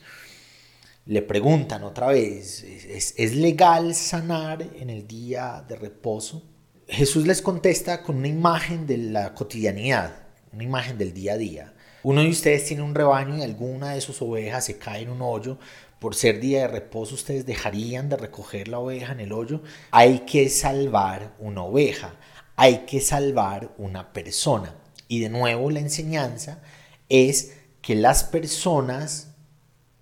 le 1.08 1.24
preguntan 1.24 1.84
otra 1.84 2.08
vez, 2.08 2.64
¿es, 2.64 3.36
legal 3.36 3.96
sanar 3.96 4.62
en 4.62 4.92
el 4.92 5.08
día 5.08 5.66
de 5.68 5.76
reposo? 5.76 6.44
Jesús 6.88 7.26
les 7.26 7.42
contesta 7.42 8.04
con 8.04 8.18
una 8.18 8.28
imagen 8.28 8.86
de 8.86 8.98
la 8.98 9.34
cotidianidad, 9.34 10.28
una 10.54 10.64
imagen 10.64 11.00
del 11.00 11.12
día 11.12 11.34
a 11.34 11.38
día. 11.38 11.75
Uno 12.06 12.22
de 12.22 12.30
ustedes 12.30 12.66
tiene 12.66 12.84
un 12.84 12.94
rebaño 12.94 13.36
y 13.36 13.42
alguna 13.42 13.94
de 13.94 14.02
sus 14.02 14.22
ovejas 14.22 14.66
se 14.66 14.78
cae 14.78 15.02
en 15.02 15.10
un 15.10 15.24
hoyo. 15.24 15.58
Por 15.98 16.14
ser 16.14 16.40
día 16.40 16.60
de 16.60 16.68
reposo, 16.68 17.16
ustedes 17.16 17.48
dejarían 17.48 18.10
de 18.10 18.16
recoger 18.16 18.68
la 18.68 18.78
oveja 18.78 19.14
en 19.14 19.22
el 19.22 19.32
hoyo. 19.32 19.64
Hay 19.90 20.20
que 20.20 20.50
salvar 20.50 21.34
una 21.40 21.64
oveja, 21.64 22.14
hay 22.58 22.86
que 22.86 23.02
salvar 23.02 23.74
una 23.80 24.14
persona. 24.14 24.76
Y 25.08 25.20
de 25.20 25.30
nuevo 25.30 25.72
la 25.72 25.80
enseñanza 25.80 26.62
es 27.10 27.54
que 27.82 27.96
las 27.96 28.24
personas, 28.24 29.30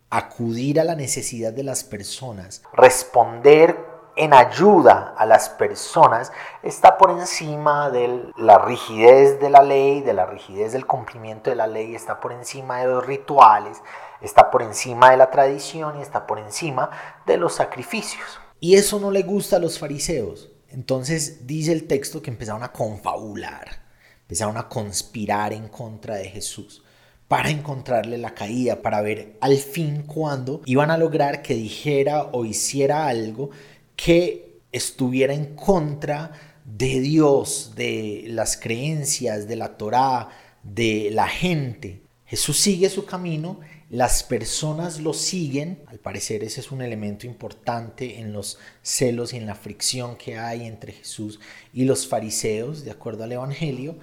acudir 0.09 0.81
a 0.81 0.83
la 0.83 0.95
necesidad 0.95 1.53
de 1.53 1.63
las 1.63 1.85
personas, 1.85 2.63
responder 2.73 3.92
en 4.15 4.33
ayuda 4.33 5.13
a 5.17 5.25
las 5.25 5.49
personas 5.49 6.31
está 6.61 6.97
por 6.97 7.11
encima 7.11 7.89
de 7.89 8.31
la 8.37 8.59
rigidez 8.59 9.39
de 9.39 9.49
la 9.49 9.63
ley, 9.63 10.01
de 10.01 10.13
la 10.13 10.25
rigidez 10.25 10.73
del 10.73 10.85
cumplimiento 10.85 11.49
de 11.49 11.55
la 11.55 11.67
ley, 11.67 11.95
está 11.95 12.19
por 12.19 12.31
encima 12.31 12.81
de 12.81 12.87
los 12.87 13.05
rituales, 13.05 13.81
está 14.21 14.51
por 14.51 14.61
encima 14.61 15.11
de 15.11 15.17
la 15.17 15.31
tradición 15.31 15.99
y 15.99 16.01
está 16.01 16.27
por 16.27 16.39
encima 16.39 16.89
de 17.25 17.37
los 17.37 17.55
sacrificios. 17.55 18.39
Y 18.59 18.75
eso 18.75 18.99
no 18.99 19.11
le 19.11 19.23
gusta 19.23 19.57
a 19.57 19.59
los 19.59 19.79
fariseos. 19.79 20.51
Entonces 20.69 21.45
dice 21.45 21.71
el 21.71 21.87
texto 21.87 22.21
que 22.21 22.31
empezaron 22.31 22.63
a 22.63 22.71
confabular, 22.71 23.83
empezaron 24.21 24.57
a 24.57 24.69
conspirar 24.69 25.53
en 25.53 25.67
contra 25.67 26.15
de 26.15 26.29
Jesús 26.29 26.83
para 27.27 27.49
encontrarle 27.49 28.17
la 28.17 28.33
caída, 28.33 28.81
para 28.81 29.01
ver 29.01 29.37
al 29.41 29.57
fin 29.57 30.03
cuándo 30.03 30.61
iban 30.65 30.91
a 30.91 30.97
lograr 30.97 31.41
que 31.41 31.55
dijera 31.55 32.29
o 32.31 32.45
hiciera 32.45 33.07
algo 33.07 33.49
que 33.95 34.59
estuviera 34.71 35.33
en 35.33 35.55
contra 35.55 36.31
de 36.65 36.99
Dios, 36.99 37.73
de 37.75 38.23
las 38.27 38.57
creencias, 38.57 39.47
de 39.47 39.55
la 39.55 39.77
Torá, 39.77 40.29
de 40.63 41.09
la 41.11 41.27
gente. 41.27 42.01
Jesús 42.25 42.59
sigue 42.59 42.89
su 42.89 43.05
camino, 43.05 43.59
las 43.89 44.23
personas 44.23 44.99
lo 44.99 45.13
siguen, 45.13 45.83
al 45.85 45.99
parecer 45.99 46.43
ese 46.43 46.61
es 46.61 46.71
un 46.71 46.81
elemento 46.81 47.27
importante 47.27 48.19
en 48.19 48.33
los 48.33 48.57
celos 48.81 49.33
y 49.33 49.37
en 49.37 49.45
la 49.45 49.53
fricción 49.53 50.15
que 50.15 50.37
hay 50.39 50.65
entre 50.65 50.93
Jesús 50.93 51.39
y 51.73 51.85
los 51.85 52.07
fariseos, 52.07 52.83
de 52.83 52.91
acuerdo 52.91 53.23
al 53.23 53.33
Evangelio, 53.33 53.95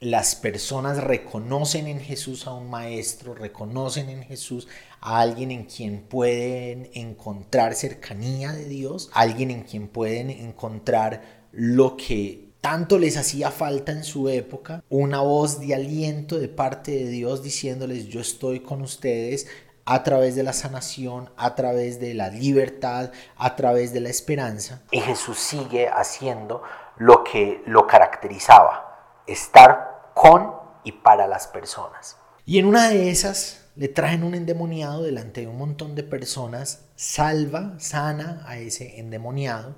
las 0.00 0.34
personas 0.34 1.02
reconocen 1.02 1.86
en 1.86 2.00
Jesús 2.00 2.46
a 2.46 2.52
un 2.52 2.68
maestro, 2.68 3.34
reconocen 3.34 4.10
en 4.10 4.22
Jesús 4.22 4.68
a 5.00 5.20
alguien 5.20 5.50
en 5.50 5.64
quien 5.64 6.02
pueden 6.02 6.90
encontrar 6.92 7.74
cercanía 7.74 8.52
de 8.52 8.66
Dios, 8.66 9.10
alguien 9.14 9.50
en 9.50 9.62
quien 9.62 9.88
pueden 9.88 10.30
encontrar 10.30 11.46
lo 11.52 11.96
que 11.96 12.46
tanto 12.60 12.98
les 12.98 13.16
hacía 13.16 13.50
falta 13.50 13.92
en 13.92 14.04
su 14.04 14.28
época, 14.28 14.82
una 14.90 15.20
voz 15.20 15.60
de 15.60 15.74
aliento 15.74 16.38
de 16.38 16.48
parte 16.48 16.90
de 16.90 17.08
Dios 17.08 17.42
diciéndoles 17.42 18.08
yo 18.08 18.20
estoy 18.20 18.60
con 18.60 18.82
ustedes 18.82 19.46
a 19.86 20.02
través 20.02 20.34
de 20.34 20.42
la 20.42 20.52
sanación, 20.52 21.30
a 21.36 21.54
través 21.54 22.00
de 22.00 22.12
la 22.12 22.28
libertad, 22.28 23.12
a 23.36 23.54
través 23.54 23.92
de 23.92 24.00
la 24.00 24.08
esperanza. 24.08 24.82
Y 24.90 25.00
Jesús 25.00 25.38
sigue 25.38 25.88
haciendo 25.88 26.62
lo 26.96 27.22
que 27.22 27.62
lo 27.66 27.86
caracterizaba, 27.86 28.85
estar 29.26 30.12
con 30.14 30.52
y 30.84 30.92
para 30.92 31.26
las 31.26 31.46
personas. 31.46 32.16
Y 32.44 32.58
en 32.58 32.66
una 32.66 32.88
de 32.88 33.10
esas 33.10 33.66
le 33.74 33.88
traen 33.88 34.22
un 34.24 34.34
endemoniado 34.34 35.02
delante 35.02 35.42
de 35.42 35.48
un 35.48 35.58
montón 35.58 35.94
de 35.94 36.02
personas, 36.02 36.84
salva, 36.94 37.74
sana 37.78 38.42
a 38.46 38.58
ese 38.58 38.98
endemoniado, 38.98 39.76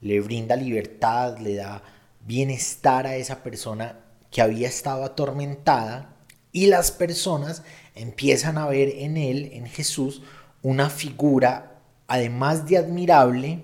le 0.00 0.20
brinda 0.20 0.56
libertad, 0.56 1.38
le 1.38 1.54
da 1.54 1.82
bienestar 2.26 3.06
a 3.06 3.16
esa 3.16 3.42
persona 3.42 4.00
que 4.30 4.42
había 4.42 4.68
estado 4.68 5.04
atormentada 5.04 6.16
y 6.52 6.66
las 6.66 6.90
personas 6.90 7.62
empiezan 7.94 8.58
a 8.58 8.66
ver 8.66 8.88
en 8.98 9.16
él, 9.16 9.50
en 9.52 9.66
Jesús, 9.66 10.22
una 10.62 10.90
figura, 10.90 11.80
además 12.06 12.66
de 12.66 12.78
admirable, 12.78 13.62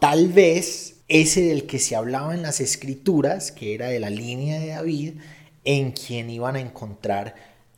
tal 0.00 0.28
vez 0.28 1.01
ese 1.12 1.42
del 1.42 1.66
que 1.66 1.78
se 1.78 1.94
hablaba 1.94 2.34
en 2.34 2.40
las 2.40 2.60
escrituras, 2.60 3.52
que 3.52 3.74
era 3.74 3.88
de 3.88 4.00
la 4.00 4.08
línea 4.08 4.58
de 4.58 4.68
David, 4.68 5.14
en 5.62 5.92
quien 5.92 6.30
iban 6.30 6.56
a 6.56 6.60
encontrar 6.60 7.34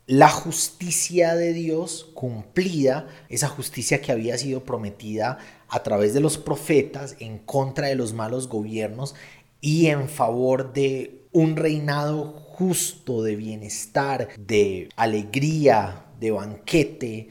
la 0.07 0.29
justicia 0.29 1.35
de 1.35 1.53
Dios 1.53 2.11
cumplida, 2.15 3.09
esa 3.29 3.49
justicia 3.49 4.01
que 4.01 4.13
había 4.13 4.39
sido 4.39 4.65
prometida 4.65 5.39
a 5.69 5.83
través 5.83 6.15
de 6.15 6.21
los 6.21 6.39
profetas 6.39 7.17
en 7.19 7.39
contra 7.39 7.89
de 7.89 7.97
los 7.97 8.13
malos 8.13 8.49
gobiernos 8.49 9.17
y 9.61 9.87
en 9.87 10.09
favor 10.09 10.73
de 10.73 11.25
un 11.33 11.57
reinado 11.57 12.27
justo 12.27 13.25
de 13.25 13.35
bienestar, 13.35 14.29
de 14.39 14.89
alegría, 14.95 16.05
de 16.21 16.31
banquete, 16.31 17.29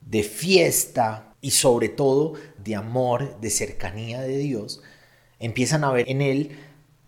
de 0.00 0.22
fiesta 0.22 1.34
y 1.42 1.50
sobre 1.50 1.90
todo 1.90 2.32
de 2.64 2.76
amor, 2.76 3.38
de 3.42 3.50
cercanía 3.50 4.22
de 4.22 4.38
Dios, 4.38 4.80
empiezan 5.38 5.84
a 5.84 5.92
ver 5.92 6.08
en 6.08 6.20
él 6.20 6.56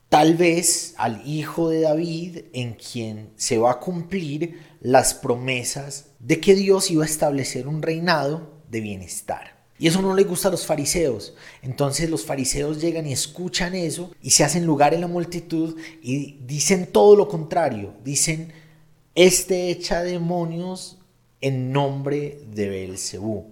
tal 0.09 0.35
vez 0.35 0.95
al 0.99 1.26
hijo 1.26 1.68
de 1.68 1.80
David 1.80 2.38
en 2.52 2.75
quien 2.75 3.30
se 3.37 3.59
va 3.59 3.73
a 3.73 3.80
cumplir 3.80 4.61
las 4.80 5.14
promesas 5.14 6.06
de 6.21 6.40
que 6.40 6.54
Dios 6.54 6.90
iba 6.90 7.02
a 7.02 7.06
establecer 7.06 7.66
un 7.68 7.83
reinado 7.83 8.62
de 8.71 8.80
bienestar. 8.80 9.56
Y 9.78 9.88
eso 9.88 10.00
no 10.00 10.14
le 10.14 10.25
gusta 10.25 10.49
a 10.49 10.50
los 10.50 10.64
fariseos. 10.64 11.35
Entonces 11.62 12.09
los 12.09 12.25
fariseos 12.25 12.80
llegan 12.80 13.06
y 13.06 13.12
escuchan 13.12 13.75
eso 13.75 14.11
y 14.23 14.30
se 14.30 14.45
hacen 14.45 14.64
lugar 14.64 14.95
en 14.95 15.02
la 15.02 15.06
multitud 15.06 15.76
y 16.02 16.38
dicen 16.47 16.87
todo 16.87 17.14
lo 17.14 17.28
contrario. 17.28 17.92
Dicen, 18.02 18.52
este 19.14 19.71
echa 19.71 20.02
demonios 20.02 20.99
en 21.40 21.73
nombre 21.73 22.40
de 22.54 22.68
Belcebú. 22.68 23.49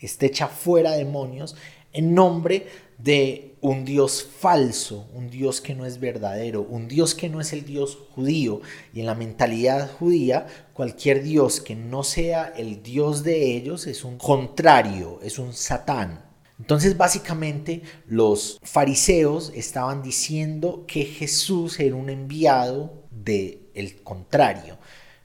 Este 0.00 0.26
echa 0.26 0.48
fuera 0.48 0.92
demonios 0.92 1.54
en 1.92 2.14
nombre 2.14 2.66
de 2.98 3.53
un 3.64 3.86
Dios 3.86 4.22
falso, 4.22 5.08
un 5.14 5.30
Dios 5.30 5.62
que 5.62 5.74
no 5.74 5.86
es 5.86 5.98
verdadero, 5.98 6.60
un 6.60 6.86
Dios 6.86 7.14
que 7.14 7.30
no 7.30 7.40
es 7.40 7.54
el 7.54 7.64
Dios 7.64 7.96
judío. 8.14 8.60
Y 8.92 9.00
en 9.00 9.06
la 9.06 9.14
mentalidad 9.14 9.90
judía, 9.90 10.46
cualquier 10.74 11.22
Dios 11.22 11.62
que 11.62 11.74
no 11.74 12.04
sea 12.04 12.52
el 12.58 12.82
Dios 12.82 13.24
de 13.24 13.56
ellos 13.56 13.86
es 13.86 14.04
un 14.04 14.18
contrario, 14.18 15.18
es 15.22 15.38
un 15.38 15.54
satán. 15.54 16.26
Entonces 16.58 16.98
básicamente 16.98 17.80
los 18.06 18.58
fariseos 18.62 19.50
estaban 19.54 20.02
diciendo 20.02 20.84
que 20.86 21.06
Jesús 21.06 21.80
era 21.80 21.96
un 21.96 22.10
enviado 22.10 22.92
de 23.10 23.70
el 23.72 24.02
contrario. 24.02 24.76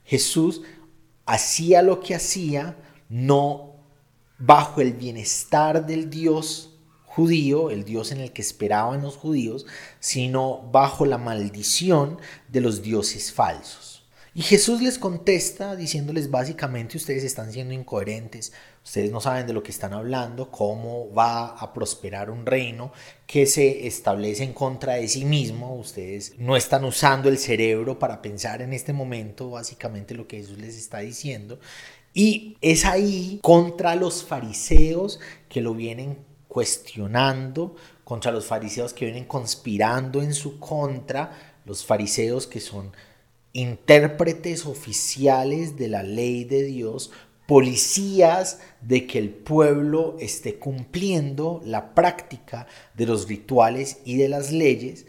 Jesús 0.06 0.62
hacía 1.26 1.82
lo 1.82 2.00
que 2.00 2.16
hacía 2.16 2.78
no 3.10 3.76
bajo 4.38 4.80
el 4.80 4.94
bienestar 4.94 5.86
del 5.86 6.10
Dios 6.10 6.79
judío, 7.10 7.72
el 7.72 7.84
Dios 7.84 8.12
en 8.12 8.22
el 8.22 8.32
que 8.32 8.42
esperaban 8.42 9.02
los 9.02 9.18
judíos, 9.18 9.66
sino 10.00 10.70
bajo 10.72 11.06
la 11.06 11.18
maldición 11.18 12.20
de 12.48 12.62
los 12.62 12.82
dioses 12.82 13.34
falsos. 13.34 13.90
Y 14.36 14.44
Jesús 14.44 14.82
les 14.82 15.00
contesta 15.00 15.76
diciéndoles 15.76 16.30
básicamente 16.30 16.98
ustedes 16.98 17.24
están 17.24 17.52
siendo 17.52 17.74
incoherentes, 17.74 18.54
ustedes 18.86 19.12
no 19.12 19.20
saben 19.22 19.48
de 19.48 19.54
lo 19.54 19.64
que 19.64 19.72
están 19.72 19.92
hablando, 19.92 20.52
cómo 20.52 21.12
va 21.12 21.48
a 21.48 21.74
prosperar 21.74 22.30
un 22.30 22.46
reino 22.46 22.94
que 23.26 23.48
se 23.48 23.88
establece 23.88 24.44
en 24.44 24.54
contra 24.54 24.94
de 24.94 25.08
sí 25.08 25.26
mismo, 25.26 25.76
ustedes 25.76 26.36
no 26.38 26.56
están 26.56 26.86
usando 26.86 27.28
el 27.28 27.40
cerebro 27.40 27.98
para 27.98 28.22
pensar 28.22 28.62
en 28.62 28.72
este 28.72 28.94
momento 28.94 29.50
básicamente 29.50 30.14
lo 30.14 30.28
que 30.28 30.38
Jesús 30.38 30.60
les 30.60 30.78
está 30.78 31.00
diciendo. 31.00 31.60
Y 32.14 32.56
es 32.62 32.86
ahí 32.86 33.40
contra 33.42 33.96
los 33.96 34.24
fariseos 34.24 35.20
que 35.50 35.62
lo 35.62 35.74
vienen 35.74 36.30
cuestionando, 36.50 37.76
contra 38.04 38.34
los 38.34 38.48
fariseos 38.48 38.92
que 38.92 39.06
vienen 39.06 39.26
conspirando 39.26 40.22
en 40.22 40.34
su 40.34 40.60
contra, 40.60 41.62
los 41.64 41.86
fariseos 41.86 42.48
que 42.48 42.60
son 42.60 42.92
intérpretes 43.54 44.66
oficiales 44.66 45.78
de 45.78 45.88
la 45.88 46.04
ley 46.04 46.44
de 46.44 46.64
Dios, 46.64 47.12
policías 47.48 48.60
de 48.82 49.08
que 49.08 49.20
el 49.20 49.30
pueblo 49.30 50.18
esté 50.20 50.56
cumpliendo 50.56 51.62
la 51.64 51.94
práctica 51.94 52.68
de 52.96 53.06
los 53.06 53.28
rituales 53.28 54.00
y 54.04 54.18
de 54.18 54.28
las 54.28 54.52
leyes, 54.52 55.06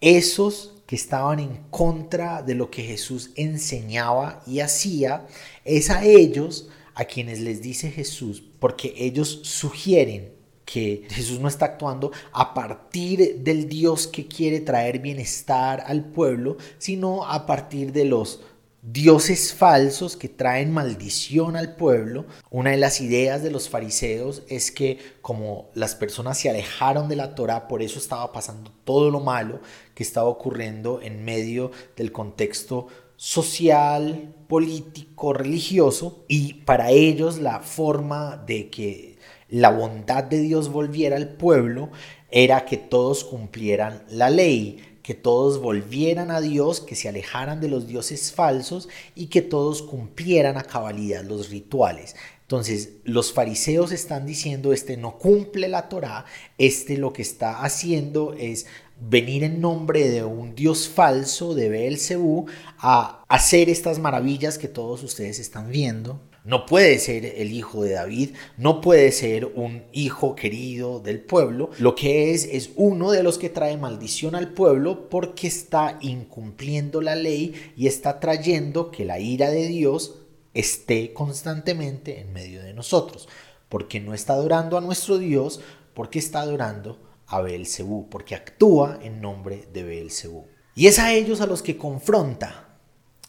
esos 0.00 0.82
que 0.86 0.96
estaban 0.96 1.38
en 1.38 1.64
contra 1.70 2.42
de 2.42 2.54
lo 2.54 2.70
que 2.70 2.82
Jesús 2.82 3.30
enseñaba 3.36 4.42
y 4.46 4.60
hacía, 4.60 5.26
es 5.64 5.88
a 5.90 6.04
ellos 6.04 6.68
a 6.94 7.04
quienes 7.04 7.40
les 7.40 7.62
dice 7.62 7.90
Jesús, 7.90 8.42
porque 8.58 8.94
ellos 8.96 9.40
sugieren 9.44 10.33
que 10.64 11.06
Jesús 11.10 11.40
no 11.40 11.48
está 11.48 11.66
actuando 11.66 12.10
a 12.32 12.54
partir 12.54 13.40
del 13.40 13.68
Dios 13.68 14.06
que 14.06 14.26
quiere 14.26 14.60
traer 14.60 14.98
bienestar 14.98 15.84
al 15.86 16.04
pueblo, 16.04 16.56
sino 16.78 17.26
a 17.26 17.46
partir 17.46 17.92
de 17.92 18.04
los 18.04 18.40
dioses 18.86 19.54
falsos 19.54 20.14
que 20.16 20.28
traen 20.28 20.70
maldición 20.70 21.56
al 21.56 21.74
pueblo. 21.74 22.26
Una 22.50 22.70
de 22.70 22.76
las 22.76 23.00
ideas 23.00 23.42
de 23.42 23.50
los 23.50 23.68
fariseos 23.68 24.42
es 24.48 24.70
que 24.70 24.98
como 25.22 25.70
las 25.74 25.94
personas 25.94 26.38
se 26.38 26.50
alejaron 26.50 27.08
de 27.08 27.16
la 27.16 27.34
Torah, 27.34 27.66
por 27.66 27.82
eso 27.82 27.98
estaba 27.98 28.30
pasando 28.32 28.70
todo 28.84 29.10
lo 29.10 29.20
malo 29.20 29.60
que 29.94 30.02
estaba 30.02 30.28
ocurriendo 30.28 31.00
en 31.02 31.24
medio 31.24 31.70
del 31.96 32.12
contexto 32.12 32.88
social, 33.16 34.34
político, 34.48 35.32
religioso, 35.32 36.24
y 36.28 36.54
para 36.54 36.90
ellos 36.90 37.38
la 37.38 37.60
forma 37.60 38.36
de 38.36 38.68
que 38.68 39.13
la 39.54 39.70
bondad 39.70 40.24
de 40.24 40.40
Dios 40.40 40.68
volviera 40.68 41.14
al 41.14 41.28
pueblo 41.28 41.90
era 42.32 42.64
que 42.64 42.76
todos 42.76 43.22
cumplieran 43.22 44.02
la 44.10 44.28
ley, 44.28 44.84
que 45.04 45.14
todos 45.14 45.60
volvieran 45.60 46.32
a 46.32 46.40
Dios, 46.40 46.80
que 46.80 46.96
se 46.96 47.08
alejaran 47.08 47.60
de 47.60 47.68
los 47.68 47.86
dioses 47.86 48.32
falsos 48.32 48.88
y 49.14 49.26
que 49.26 49.42
todos 49.42 49.80
cumplieran 49.82 50.56
a 50.56 50.64
cabalidad 50.64 51.22
los 51.22 51.50
rituales. 51.50 52.16
Entonces, 52.40 52.94
los 53.04 53.32
fariseos 53.32 53.92
están 53.92 54.26
diciendo, 54.26 54.72
este 54.72 54.96
no 54.96 55.18
cumple 55.18 55.68
la 55.68 55.88
Torá, 55.88 56.24
este 56.58 56.96
lo 56.96 57.12
que 57.12 57.22
está 57.22 57.62
haciendo 57.62 58.34
es 58.36 58.66
venir 59.00 59.44
en 59.44 59.60
nombre 59.60 60.08
de 60.10 60.24
un 60.24 60.56
dios 60.56 60.88
falso 60.88 61.54
de 61.54 61.68
Beelzebú 61.68 62.46
a 62.78 63.24
hacer 63.28 63.68
estas 63.68 64.00
maravillas 64.00 64.58
que 64.58 64.66
todos 64.66 65.04
ustedes 65.04 65.38
están 65.38 65.70
viendo. 65.70 66.20
No 66.44 66.66
puede 66.66 66.98
ser 66.98 67.24
el 67.24 67.52
hijo 67.52 67.82
de 67.84 67.92
David, 67.92 68.34
no 68.58 68.82
puede 68.82 69.12
ser 69.12 69.46
un 69.46 69.84
hijo 69.92 70.36
querido 70.36 71.00
del 71.00 71.20
pueblo. 71.20 71.70
Lo 71.78 71.94
que 71.94 72.32
es 72.32 72.44
es 72.44 72.72
uno 72.76 73.12
de 73.12 73.22
los 73.22 73.38
que 73.38 73.48
trae 73.48 73.78
maldición 73.78 74.34
al 74.34 74.52
pueblo 74.52 75.08
porque 75.08 75.46
está 75.46 75.98
incumpliendo 76.02 77.00
la 77.00 77.14
ley 77.14 77.54
y 77.78 77.86
está 77.86 78.20
trayendo 78.20 78.90
que 78.90 79.06
la 79.06 79.18
ira 79.20 79.50
de 79.50 79.66
Dios 79.68 80.16
esté 80.52 81.14
constantemente 81.14 82.20
en 82.20 82.34
medio 82.34 82.62
de 82.62 82.74
nosotros. 82.74 83.26
Porque 83.70 83.98
no 83.98 84.12
está 84.12 84.34
adorando 84.34 84.76
a 84.76 84.82
nuestro 84.82 85.16
Dios, 85.16 85.62
porque 85.94 86.18
está 86.18 86.42
adorando 86.42 86.98
a 87.26 87.40
Beelzebú, 87.40 88.10
porque 88.10 88.34
actúa 88.34 88.98
en 89.02 89.22
nombre 89.22 89.64
de 89.72 89.82
Beelzebú. 89.82 90.44
Y 90.74 90.88
es 90.88 90.98
a 90.98 91.14
ellos 91.14 91.40
a 91.40 91.46
los 91.46 91.62
que 91.62 91.78
confronta 91.78 92.76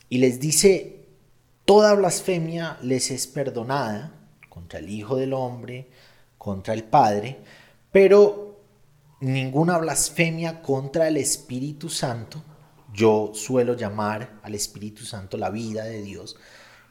y 0.09 0.17
les 0.17 0.41
dice 0.41 1.04
Toda 1.65 1.95
blasfemia 1.95 2.77
les 2.83 3.09
es 3.09 3.25
perdonada 3.25 4.11
contra 4.49 4.77
el 4.77 4.87
Hijo 4.87 5.15
del 5.15 5.33
Hombre, 5.33 5.89
contra 6.37 6.75
el 6.75 6.83
Padre, 6.83 7.39
pero 7.91 8.61
ninguna 9.19 9.79
blasfemia 9.79 10.61
contra 10.61 11.07
el 11.07 11.17
Espíritu 11.17 11.89
Santo. 11.89 12.43
Yo 12.93 13.31
suelo 13.33 13.75
llamar 13.75 14.39
al 14.43 14.53
Espíritu 14.53 15.05
Santo 15.05 15.37
la 15.37 15.49
vida 15.49 15.85
de 15.85 16.03
Dios. 16.03 16.37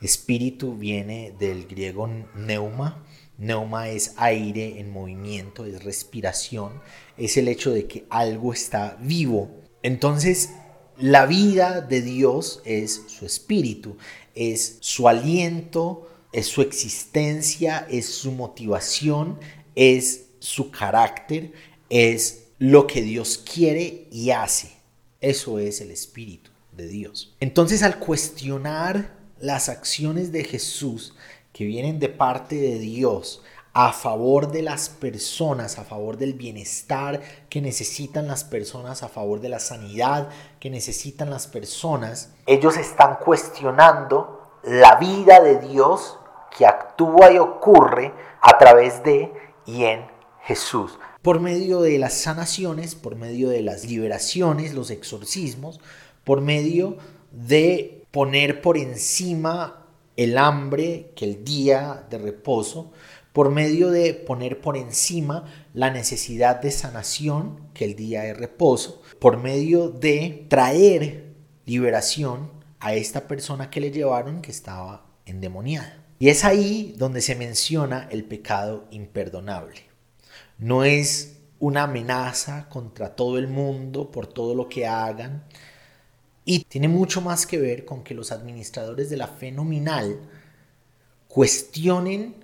Espíritu 0.00 0.76
viene 0.76 1.32
del 1.38 1.68
griego 1.68 2.08
neuma. 2.34 3.04
Neuma 3.38 3.90
es 3.90 4.14
aire 4.16 4.80
en 4.80 4.90
movimiento, 4.90 5.66
es 5.66 5.84
respiración, 5.84 6.82
es 7.16 7.36
el 7.36 7.46
hecho 7.46 7.70
de 7.70 7.86
que 7.86 8.06
algo 8.10 8.52
está 8.52 8.96
vivo. 9.00 9.50
Entonces, 9.84 10.50
la 10.98 11.26
vida 11.26 11.80
de 11.80 12.02
Dios 12.02 12.60
es 12.64 13.02
su 13.06 13.26
espíritu, 13.26 13.96
es 14.34 14.78
su 14.80 15.08
aliento, 15.08 16.08
es 16.32 16.46
su 16.46 16.62
existencia, 16.62 17.86
es 17.90 18.06
su 18.06 18.32
motivación, 18.32 19.38
es 19.74 20.26
su 20.40 20.70
carácter, 20.70 21.52
es 21.88 22.44
lo 22.58 22.86
que 22.86 23.02
Dios 23.02 23.38
quiere 23.38 24.08
y 24.10 24.30
hace. 24.30 24.72
Eso 25.20 25.58
es 25.58 25.80
el 25.80 25.90
espíritu 25.90 26.50
de 26.72 26.88
Dios. 26.88 27.34
Entonces 27.40 27.82
al 27.82 27.98
cuestionar 27.98 29.14
las 29.40 29.68
acciones 29.68 30.32
de 30.32 30.44
Jesús 30.44 31.14
que 31.52 31.64
vienen 31.64 32.00
de 32.00 32.08
parte 32.08 32.56
de 32.56 32.78
Dios, 32.78 33.42
a 33.74 33.92
favor 33.92 34.52
de 34.52 34.62
las 34.62 34.88
personas, 34.88 35.78
a 35.78 35.84
favor 35.84 36.16
del 36.16 36.34
bienestar 36.34 37.20
que 37.50 37.60
necesitan 37.60 38.28
las 38.28 38.44
personas, 38.44 39.02
a 39.02 39.08
favor 39.08 39.40
de 39.40 39.48
la 39.48 39.58
sanidad 39.58 40.28
que 40.60 40.70
necesitan 40.70 41.28
las 41.28 41.48
personas, 41.48 42.30
ellos 42.46 42.76
están 42.76 43.16
cuestionando 43.16 44.60
la 44.62 44.94
vida 44.96 45.40
de 45.40 45.58
Dios 45.58 46.18
que 46.56 46.66
actúa 46.66 47.32
y 47.32 47.38
ocurre 47.38 48.14
a 48.40 48.56
través 48.58 49.02
de 49.02 49.32
y 49.66 49.84
en 49.84 50.06
Jesús. 50.42 50.96
Por 51.20 51.40
medio 51.40 51.80
de 51.80 51.98
las 51.98 52.14
sanaciones, 52.14 52.94
por 52.94 53.16
medio 53.16 53.48
de 53.48 53.62
las 53.62 53.84
liberaciones, 53.86 54.72
los 54.72 54.90
exorcismos, 54.90 55.80
por 56.22 56.40
medio 56.40 56.96
de 57.32 58.06
poner 58.12 58.60
por 58.60 58.78
encima 58.78 59.84
el 60.16 60.38
hambre 60.38 61.10
que 61.16 61.24
el 61.24 61.44
día 61.44 62.04
de 62.08 62.18
reposo, 62.18 62.92
por 63.34 63.50
medio 63.50 63.90
de 63.90 64.14
poner 64.14 64.60
por 64.60 64.76
encima 64.76 65.52
la 65.74 65.90
necesidad 65.90 66.62
de 66.62 66.70
sanación, 66.70 67.68
que 67.74 67.84
el 67.84 67.96
día 67.96 68.22
de 68.22 68.32
reposo, 68.32 69.02
por 69.18 69.38
medio 69.38 69.88
de 69.88 70.46
traer 70.48 71.34
liberación 71.66 72.52
a 72.78 72.94
esta 72.94 73.26
persona 73.26 73.70
que 73.70 73.80
le 73.80 73.90
llevaron 73.90 74.40
que 74.40 74.52
estaba 74.52 75.06
endemoniada. 75.26 76.04
Y 76.20 76.28
es 76.28 76.44
ahí 76.44 76.94
donde 76.96 77.20
se 77.20 77.34
menciona 77.34 78.06
el 78.12 78.22
pecado 78.22 78.86
imperdonable. 78.92 79.82
No 80.56 80.84
es 80.84 81.38
una 81.58 81.82
amenaza 81.82 82.68
contra 82.68 83.16
todo 83.16 83.38
el 83.38 83.48
mundo 83.48 84.12
por 84.12 84.28
todo 84.28 84.54
lo 84.54 84.68
que 84.68 84.86
hagan. 84.86 85.42
Y 86.44 86.60
tiene 86.66 86.86
mucho 86.86 87.20
más 87.20 87.48
que 87.48 87.58
ver 87.58 87.84
con 87.84 88.04
que 88.04 88.14
los 88.14 88.30
administradores 88.30 89.10
de 89.10 89.16
la 89.16 89.26
fe 89.26 89.50
nominal 89.50 90.20
cuestionen 91.26 92.43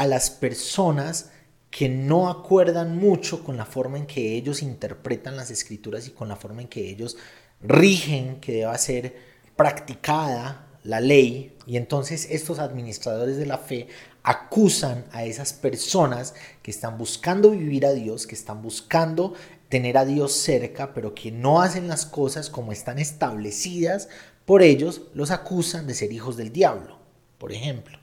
a 0.00 0.06
las 0.06 0.30
personas 0.30 1.26
que 1.70 1.90
no 1.90 2.30
acuerdan 2.30 2.96
mucho 2.96 3.44
con 3.44 3.58
la 3.58 3.66
forma 3.66 3.98
en 3.98 4.06
que 4.06 4.34
ellos 4.34 4.62
interpretan 4.62 5.36
las 5.36 5.50
escrituras 5.50 6.08
y 6.08 6.12
con 6.12 6.26
la 6.26 6.36
forma 6.36 6.62
en 6.62 6.68
que 6.68 6.88
ellos 6.88 7.18
rigen 7.60 8.40
que 8.40 8.52
deba 8.52 8.78
ser 8.78 9.14
practicada 9.56 10.66
la 10.84 11.02
ley. 11.02 11.54
Y 11.66 11.76
entonces 11.76 12.28
estos 12.30 12.60
administradores 12.60 13.36
de 13.36 13.44
la 13.44 13.58
fe 13.58 13.88
acusan 14.22 15.04
a 15.12 15.24
esas 15.26 15.52
personas 15.52 16.32
que 16.62 16.70
están 16.70 16.96
buscando 16.96 17.50
vivir 17.50 17.84
a 17.84 17.92
Dios, 17.92 18.26
que 18.26 18.34
están 18.34 18.62
buscando 18.62 19.34
tener 19.68 19.98
a 19.98 20.06
Dios 20.06 20.32
cerca, 20.32 20.94
pero 20.94 21.14
que 21.14 21.30
no 21.30 21.60
hacen 21.60 21.88
las 21.88 22.06
cosas 22.06 22.48
como 22.48 22.72
están 22.72 22.98
establecidas 22.98 24.08
por 24.46 24.62
ellos, 24.62 25.02
los 25.12 25.30
acusan 25.30 25.86
de 25.86 25.92
ser 25.92 26.10
hijos 26.10 26.38
del 26.38 26.54
diablo, 26.54 26.96
por 27.36 27.52
ejemplo 27.52 27.99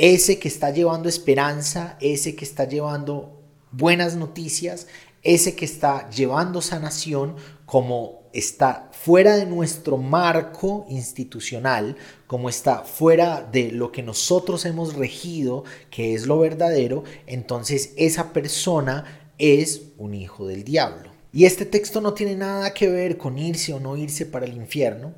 ese 0.00 0.38
que 0.38 0.48
está 0.48 0.70
llevando 0.70 1.10
esperanza, 1.10 1.98
ese 2.00 2.34
que 2.34 2.46
está 2.46 2.64
llevando 2.64 3.38
buenas 3.70 4.16
noticias, 4.16 4.86
ese 5.22 5.54
que 5.54 5.66
está 5.66 6.08
llevando 6.08 6.62
sanación 6.62 7.36
como 7.66 8.22
está 8.32 8.88
fuera 8.92 9.36
de 9.36 9.44
nuestro 9.44 9.98
marco 9.98 10.86
institucional, 10.88 11.96
como 12.26 12.48
está 12.48 12.78
fuera 12.78 13.42
de 13.42 13.72
lo 13.72 13.92
que 13.92 14.02
nosotros 14.02 14.64
hemos 14.64 14.94
regido, 14.94 15.64
que 15.90 16.14
es 16.14 16.26
lo 16.26 16.38
verdadero, 16.38 17.04
entonces 17.26 17.92
esa 17.98 18.32
persona 18.32 19.32
es 19.36 19.82
un 19.98 20.14
hijo 20.14 20.46
del 20.46 20.64
diablo. 20.64 21.10
Y 21.30 21.44
este 21.44 21.66
texto 21.66 22.00
no 22.00 22.14
tiene 22.14 22.36
nada 22.36 22.72
que 22.72 22.88
ver 22.88 23.18
con 23.18 23.38
irse 23.38 23.74
o 23.74 23.80
no 23.80 23.98
irse 23.98 24.24
para 24.24 24.46
el 24.46 24.54
infierno, 24.54 25.12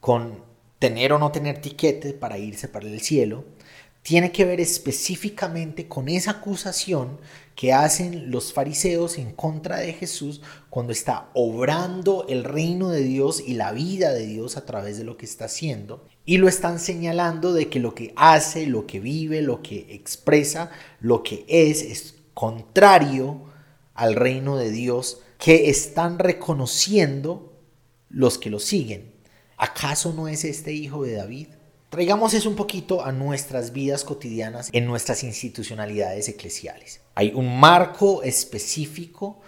con 0.00 0.42
tener 0.78 1.12
o 1.12 1.18
no 1.18 1.30
tener 1.30 1.60
tiquete 1.60 2.14
para 2.14 2.38
irse 2.38 2.68
para 2.68 2.86
el 2.86 3.02
cielo, 3.02 3.44
tiene 4.04 4.32
que 4.32 4.44
ver 4.44 4.60
específicamente 4.60 5.88
con 5.88 6.10
esa 6.10 6.32
acusación 6.32 7.18
que 7.56 7.72
hacen 7.72 8.30
los 8.30 8.52
fariseos 8.52 9.16
en 9.16 9.32
contra 9.32 9.78
de 9.78 9.94
Jesús 9.94 10.42
cuando 10.68 10.92
está 10.92 11.30
obrando 11.32 12.26
el 12.28 12.44
reino 12.44 12.90
de 12.90 13.00
Dios 13.00 13.42
y 13.44 13.54
la 13.54 13.72
vida 13.72 14.12
de 14.12 14.26
Dios 14.26 14.58
a 14.58 14.66
través 14.66 14.98
de 14.98 15.04
lo 15.04 15.16
que 15.16 15.24
está 15.24 15.46
haciendo. 15.46 16.06
Y 16.26 16.36
lo 16.36 16.48
están 16.48 16.80
señalando 16.80 17.54
de 17.54 17.70
que 17.70 17.80
lo 17.80 17.94
que 17.94 18.12
hace, 18.14 18.66
lo 18.66 18.86
que 18.86 19.00
vive, 19.00 19.40
lo 19.40 19.62
que 19.62 19.86
expresa, 19.94 20.70
lo 21.00 21.22
que 21.22 21.46
es, 21.48 21.80
es 21.80 22.16
contrario 22.34 23.46
al 23.94 24.16
reino 24.16 24.58
de 24.58 24.70
Dios 24.70 25.22
que 25.38 25.70
están 25.70 26.18
reconociendo 26.18 27.58
los 28.10 28.36
que 28.36 28.50
lo 28.50 28.58
siguen. 28.58 29.14
¿Acaso 29.56 30.12
no 30.12 30.28
es 30.28 30.44
este 30.44 30.74
hijo 30.74 31.04
de 31.04 31.14
David? 31.14 31.46
Traigamos 31.94 32.34
eso 32.34 32.48
un 32.48 32.56
poquito 32.56 33.04
a 33.04 33.12
nuestras 33.12 33.72
vidas 33.72 34.02
cotidianas 34.02 34.68
en 34.72 34.84
nuestras 34.84 35.22
institucionalidades 35.22 36.28
eclesiales. 36.28 37.02
Hay 37.14 37.30
un 37.32 37.60
marco 37.60 38.24
específico 38.24 39.40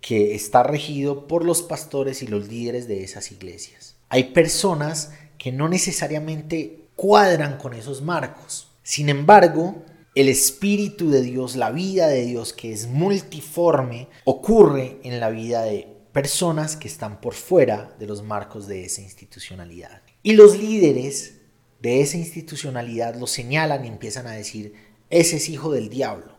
que 0.00 0.36
está 0.36 0.62
regido 0.62 1.26
por 1.26 1.44
los 1.44 1.62
pastores 1.62 2.22
y 2.22 2.28
los 2.28 2.46
líderes 2.46 2.86
de 2.86 3.02
esas 3.02 3.32
iglesias. 3.32 3.96
Hay 4.08 4.32
personas 4.32 5.10
que 5.36 5.50
no 5.50 5.68
necesariamente 5.68 6.84
cuadran 6.94 7.58
con 7.58 7.74
esos 7.74 8.02
marcos. 8.02 8.68
Sin 8.84 9.08
embargo, 9.08 9.82
el 10.14 10.28
Espíritu 10.28 11.10
de 11.10 11.22
Dios, 11.22 11.56
la 11.56 11.72
vida 11.72 12.06
de 12.06 12.24
Dios, 12.24 12.52
que 12.52 12.72
es 12.72 12.86
multiforme, 12.86 14.06
ocurre 14.22 15.00
en 15.02 15.18
la 15.18 15.30
vida 15.30 15.62
de 15.62 15.88
personas 16.12 16.76
que 16.76 16.86
están 16.86 17.20
por 17.20 17.34
fuera 17.34 17.96
de 17.98 18.06
los 18.06 18.22
marcos 18.22 18.68
de 18.68 18.84
esa 18.84 19.00
institucionalidad. 19.00 20.02
Y 20.22 20.34
los 20.34 20.56
líderes 20.56 21.39
de 21.80 22.00
esa 22.00 22.16
institucionalidad 22.16 23.16
lo 23.16 23.26
señalan 23.26 23.84
y 23.84 23.88
empiezan 23.88 24.26
a 24.26 24.32
decir, 24.32 24.74
ese 25.08 25.36
es 25.36 25.48
hijo 25.48 25.72
del 25.72 25.88
diablo. 25.88 26.38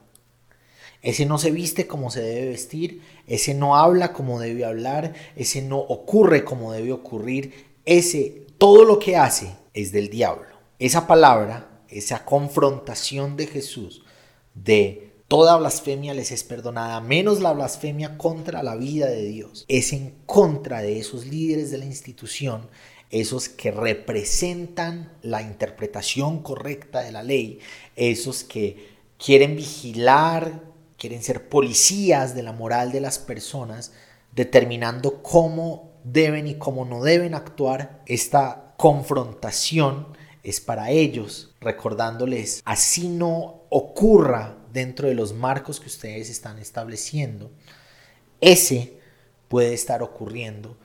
Ese 1.02 1.26
no 1.26 1.40
se 1.40 1.50
viste 1.50 1.88
como 1.88 2.12
se 2.12 2.22
debe 2.22 2.50
vestir, 2.50 3.02
ese 3.26 3.56
no 3.56 3.76
habla 3.76 4.14
como 4.14 4.40
debe 4.40 4.66
hablar, 4.66 5.14
ese 5.36 5.64
no 5.64 5.80
ocurre 5.80 6.44
como 6.44 6.72
debe 6.74 6.92
ocurrir, 6.92 7.54
ese 7.86 8.46
todo 8.60 8.86
lo 8.86 9.00
que 9.00 9.18
hace 9.18 9.56
es 9.74 9.92
del 9.92 10.10
diablo. 10.10 10.46
Esa 10.78 11.08
palabra, 11.08 11.82
esa 11.90 12.24
confrontación 12.24 13.36
de 13.36 13.48
Jesús 13.48 14.04
de 14.54 15.12
toda 15.28 15.58
blasfemia 15.58 16.14
les 16.14 16.32
es 16.32 16.44
perdonada, 16.44 17.02
menos 17.02 17.40
la 17.40 17.54
blasfemia 17.54 18.18
contra 18.18 18.62
la 18.62 18.76
vida 18.76 19.08
de 19.08 19.24
Dios, 19.24 19.66
es 19.70 19.94
en 19.94 20.14
contra 20.26 20.82
de 20.82 21.00
esos 21.00 21.26
líderes 21.26 21.72
de 21.72 21.78
la 21.80 21.86
institución 21.86 22.70
esos 23.12 23.50
que 23.50 23.72
representan 23.72 25.12
la 25.22 25.42
interpretación 25.42 26.42
correcta 26.42 27.02
de 27.02 27.12
la 27.12 27.24
ley, 27.24 27.60
esos 27.96 28.44
que 28.44 28.96
quieren 29.18 29.56
vigilar, 29.56 30.64
quieren 30.98 31.22
ser 31.22 31.50
policías 31.50 32.36
de 32.36 32.44
la 32.44 32.54
moral 32.54 32.92
de 32.92 33.02
las 33.02 33.20
personas, 33.20 33.92
determinando 34.34 35.22
cómo 35.22 35.92
deben 36.04 36.48
y 36.48 36.56
cómo 36.56 36.86
no 36.86 37.04
deben 37.04 37.36
actuar. 37.36 38.02
Esta 38.06 38.74
confrontación 38.78 40.08
es 40.44 40.62
para 40.62 40.90
ellos, 40.90 41.54
recordándoles, 41.60 42.62
así 42.66 43.08
no 43.10 43.62
ocurra 43.70 44.58
dentro 44.72 45.08
de 45.08 45.16
los 45.16 45.34
marcos 45.34 45.80
que 45.80 45.88
ustedes 45.88 46.30
están 46.30 46.58
estableciendo, 46.60 47.52
ese 48.40 48.98
puede 49.48 49.74
estar 49.74 50.02
ocurriendo 50.02 50.78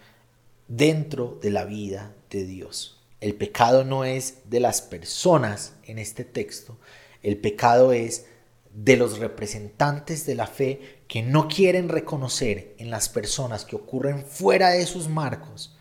dentro 0.69 1.39
de 1.43 1.51
la 1.51 1.65
vida 1.65 2.15
de 2.31 2.45
Dios. 2.45 3.01
El 3.21 3.35
pecado 3.35 3.85
no 3.85 4.05
es 4.05 4.39
de 4.51 4.61
las 4.61 4.83
personas 4.83 5.75
en 5.85 5.99
este 5.99 6.25
texto, 6.25 6.79
el 7.23 7.39
pecado 7.39 7.93
es 7.93 8.27
de 8.73 8.97
los 8.97 9.19
representantes 9.19 10.27
de 10.27 10.35
la 10.35 10.47
fe 10.47 11.01
que 11.09 11.23
no 11.23 11.49
quieren 11.49 11.89
reconocer 11.89 12.75
en 12.79 12.91
las 12.91 13.09
personas 13.09 13.65
que 13.65 13.75
ocurren 13.75 14.25
fuera 14.25 14.71
de 14.71 14.85
sus 14.85 15.09
marcos 15.09 15.77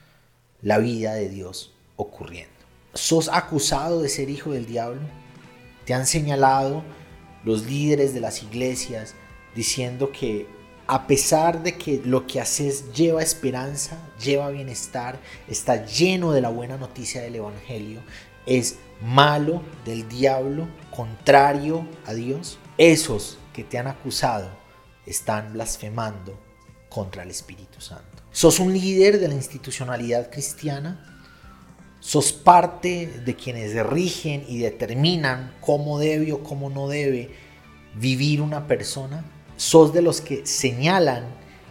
la 0.62 0.78
vida 0.78 1.14
de 1.14 1.30
Dios 1.30 1.74
ocurriendo. 1.98 2.54
¿Sos 2.94 3.30
acusado 3.30 4.02
de 4.02 4.08
ser 4.08 4.30
hijo 4.30 4.52
del 4.52 4.66
diablo? 4.66 5.02
¿Te 5.86 5.94
han 5.94 6.08
señalado 6.08 6.84
los 7.44 7.66
líderes 7.66 8.14
de 8.14 8.22
las 8.22 8.42
iglesias 8.42 9.14
diciendo 9.56 10.12
que 10.12 10.48
a 10.88 11.08
pesar 11.08 11.64
de 11.64 11.78
que 11.78 12.02
lo 12.06 12.28
que 12.28 12.40
haces 12.40 12.94
lleva 12.94 13.24
esperanza, 13.24 13.98
lleva 14.24 14.50
bienestar, 14.50 15.20
está 15.48 15.86
lleno 15.86 16.32
de 16.32 16.42
la 16.42 16.50
buena 16.50 16.78
noticia 16.78 17.22
del 17.22 17.36
Evangelio, 17.36 18.02
es 18.46 18.78
malo 19.02 19.64
del 19.84 20.08
diablo, 20.08 20.68
contrario 20.96 21.88
a 22.06 22.14
Dios, 22.14 22.60
esos 22.78 23.38
que 23.54 23.64
te 23.64 23.78
han 23.78 23.88
acusado 23.88 24.50
están 25.06 25.54
blasfemando 25.54 26.40
contra 26.90 27.24
el 27.24 27.32
Espíritu 27.32 27.82
Santo. 27.82 28.24
¿Sos 28.32 28.60
un 28.60 28.74
líder 28.74 29.20
de 29.20 29.28
la 29.28 29.34
institucionalidad 29.34 30.30
cristiana? 30.30 31.20
¿Sos 32.00 32.32
parte 32.32 33.08
de 33.26 33.36
quienes 33.36 33.76
rigen 33.86 34.46
y 34.48 34.60
determinan 34.60 35.56
cómo 35.62 35.98
debe 35.98 36.32
o 36.34 36.44
cómo 36.44 36.70
no 36.70 36.88
debe 36.88 37.32
vivir 37.96 38.42
una 38.42 38.68
persona? 38.68 39.24
Sos 39.58 39.94
de 39.94 40.02
los 40.02 40.22
que 40.22 40.46
señalan 40.46 41.26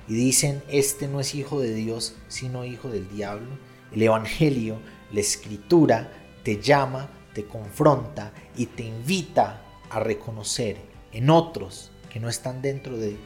y 0.08 0.14
dicen, 0.14 0.62
este 0.68 1.08
no 1.08 1.20
es 1.20 1.34
hijo 1.34 1.60
de 1.60 1.74
Dios, 1.74 2.14
sino 2.28 2.64
hijo 2.64 2.88
del 2.88 3.08
diablo. 3.08 3.58
El 3.92 4.02
Evangelio, 4.02 4.78
la 5.12 5.20
escritura, 5.20 6.12
te 6.42 6.60
llama, 6.60 7.08
te 7.32 7.44
confronta 7.46 8.32
y 8.56 8.66
te 8.66 8.84
invita 8.84 9.62
a 9.90 10.00
reconocer 10.00 10.76
en 11.12 11.30
otros 11.30 11.90
que 12.10 12.20
no 12.20 12.28
están 12.28 12.60
dentro 12.60 12.96
de 12.96 13.16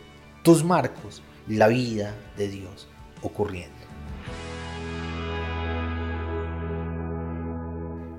tus 0.42 0.64
marcos 0.64 1.23
la 1.49 1.68
vida 1.68 2.14
de 2.37 2.49
Dios 2.49 2.88
ocurriendo. 3.23 3.77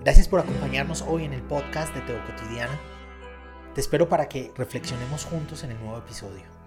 Gracias 0.03 0.27
por 0.27 0.39
acompañarnos 0.39 1.03
hoy 1.07 1.25
en 1.25 1.33
el 1.33 1.41
podcast 1.43 1.93
de 1.93 2.01
Teo 2.01 2.19
Cotidiana. 2.25 2.79
Te 3.79 3.83
espero 3.83 4.09
para 4.09 4.27
que 4.27 4.51
reflexionemos 4.57 5.23
juntos 5.23 5.63
en 5.63 5.71
el 5.71 5.79
nuevo 5.79 5.99
episodio. 5.99 6.58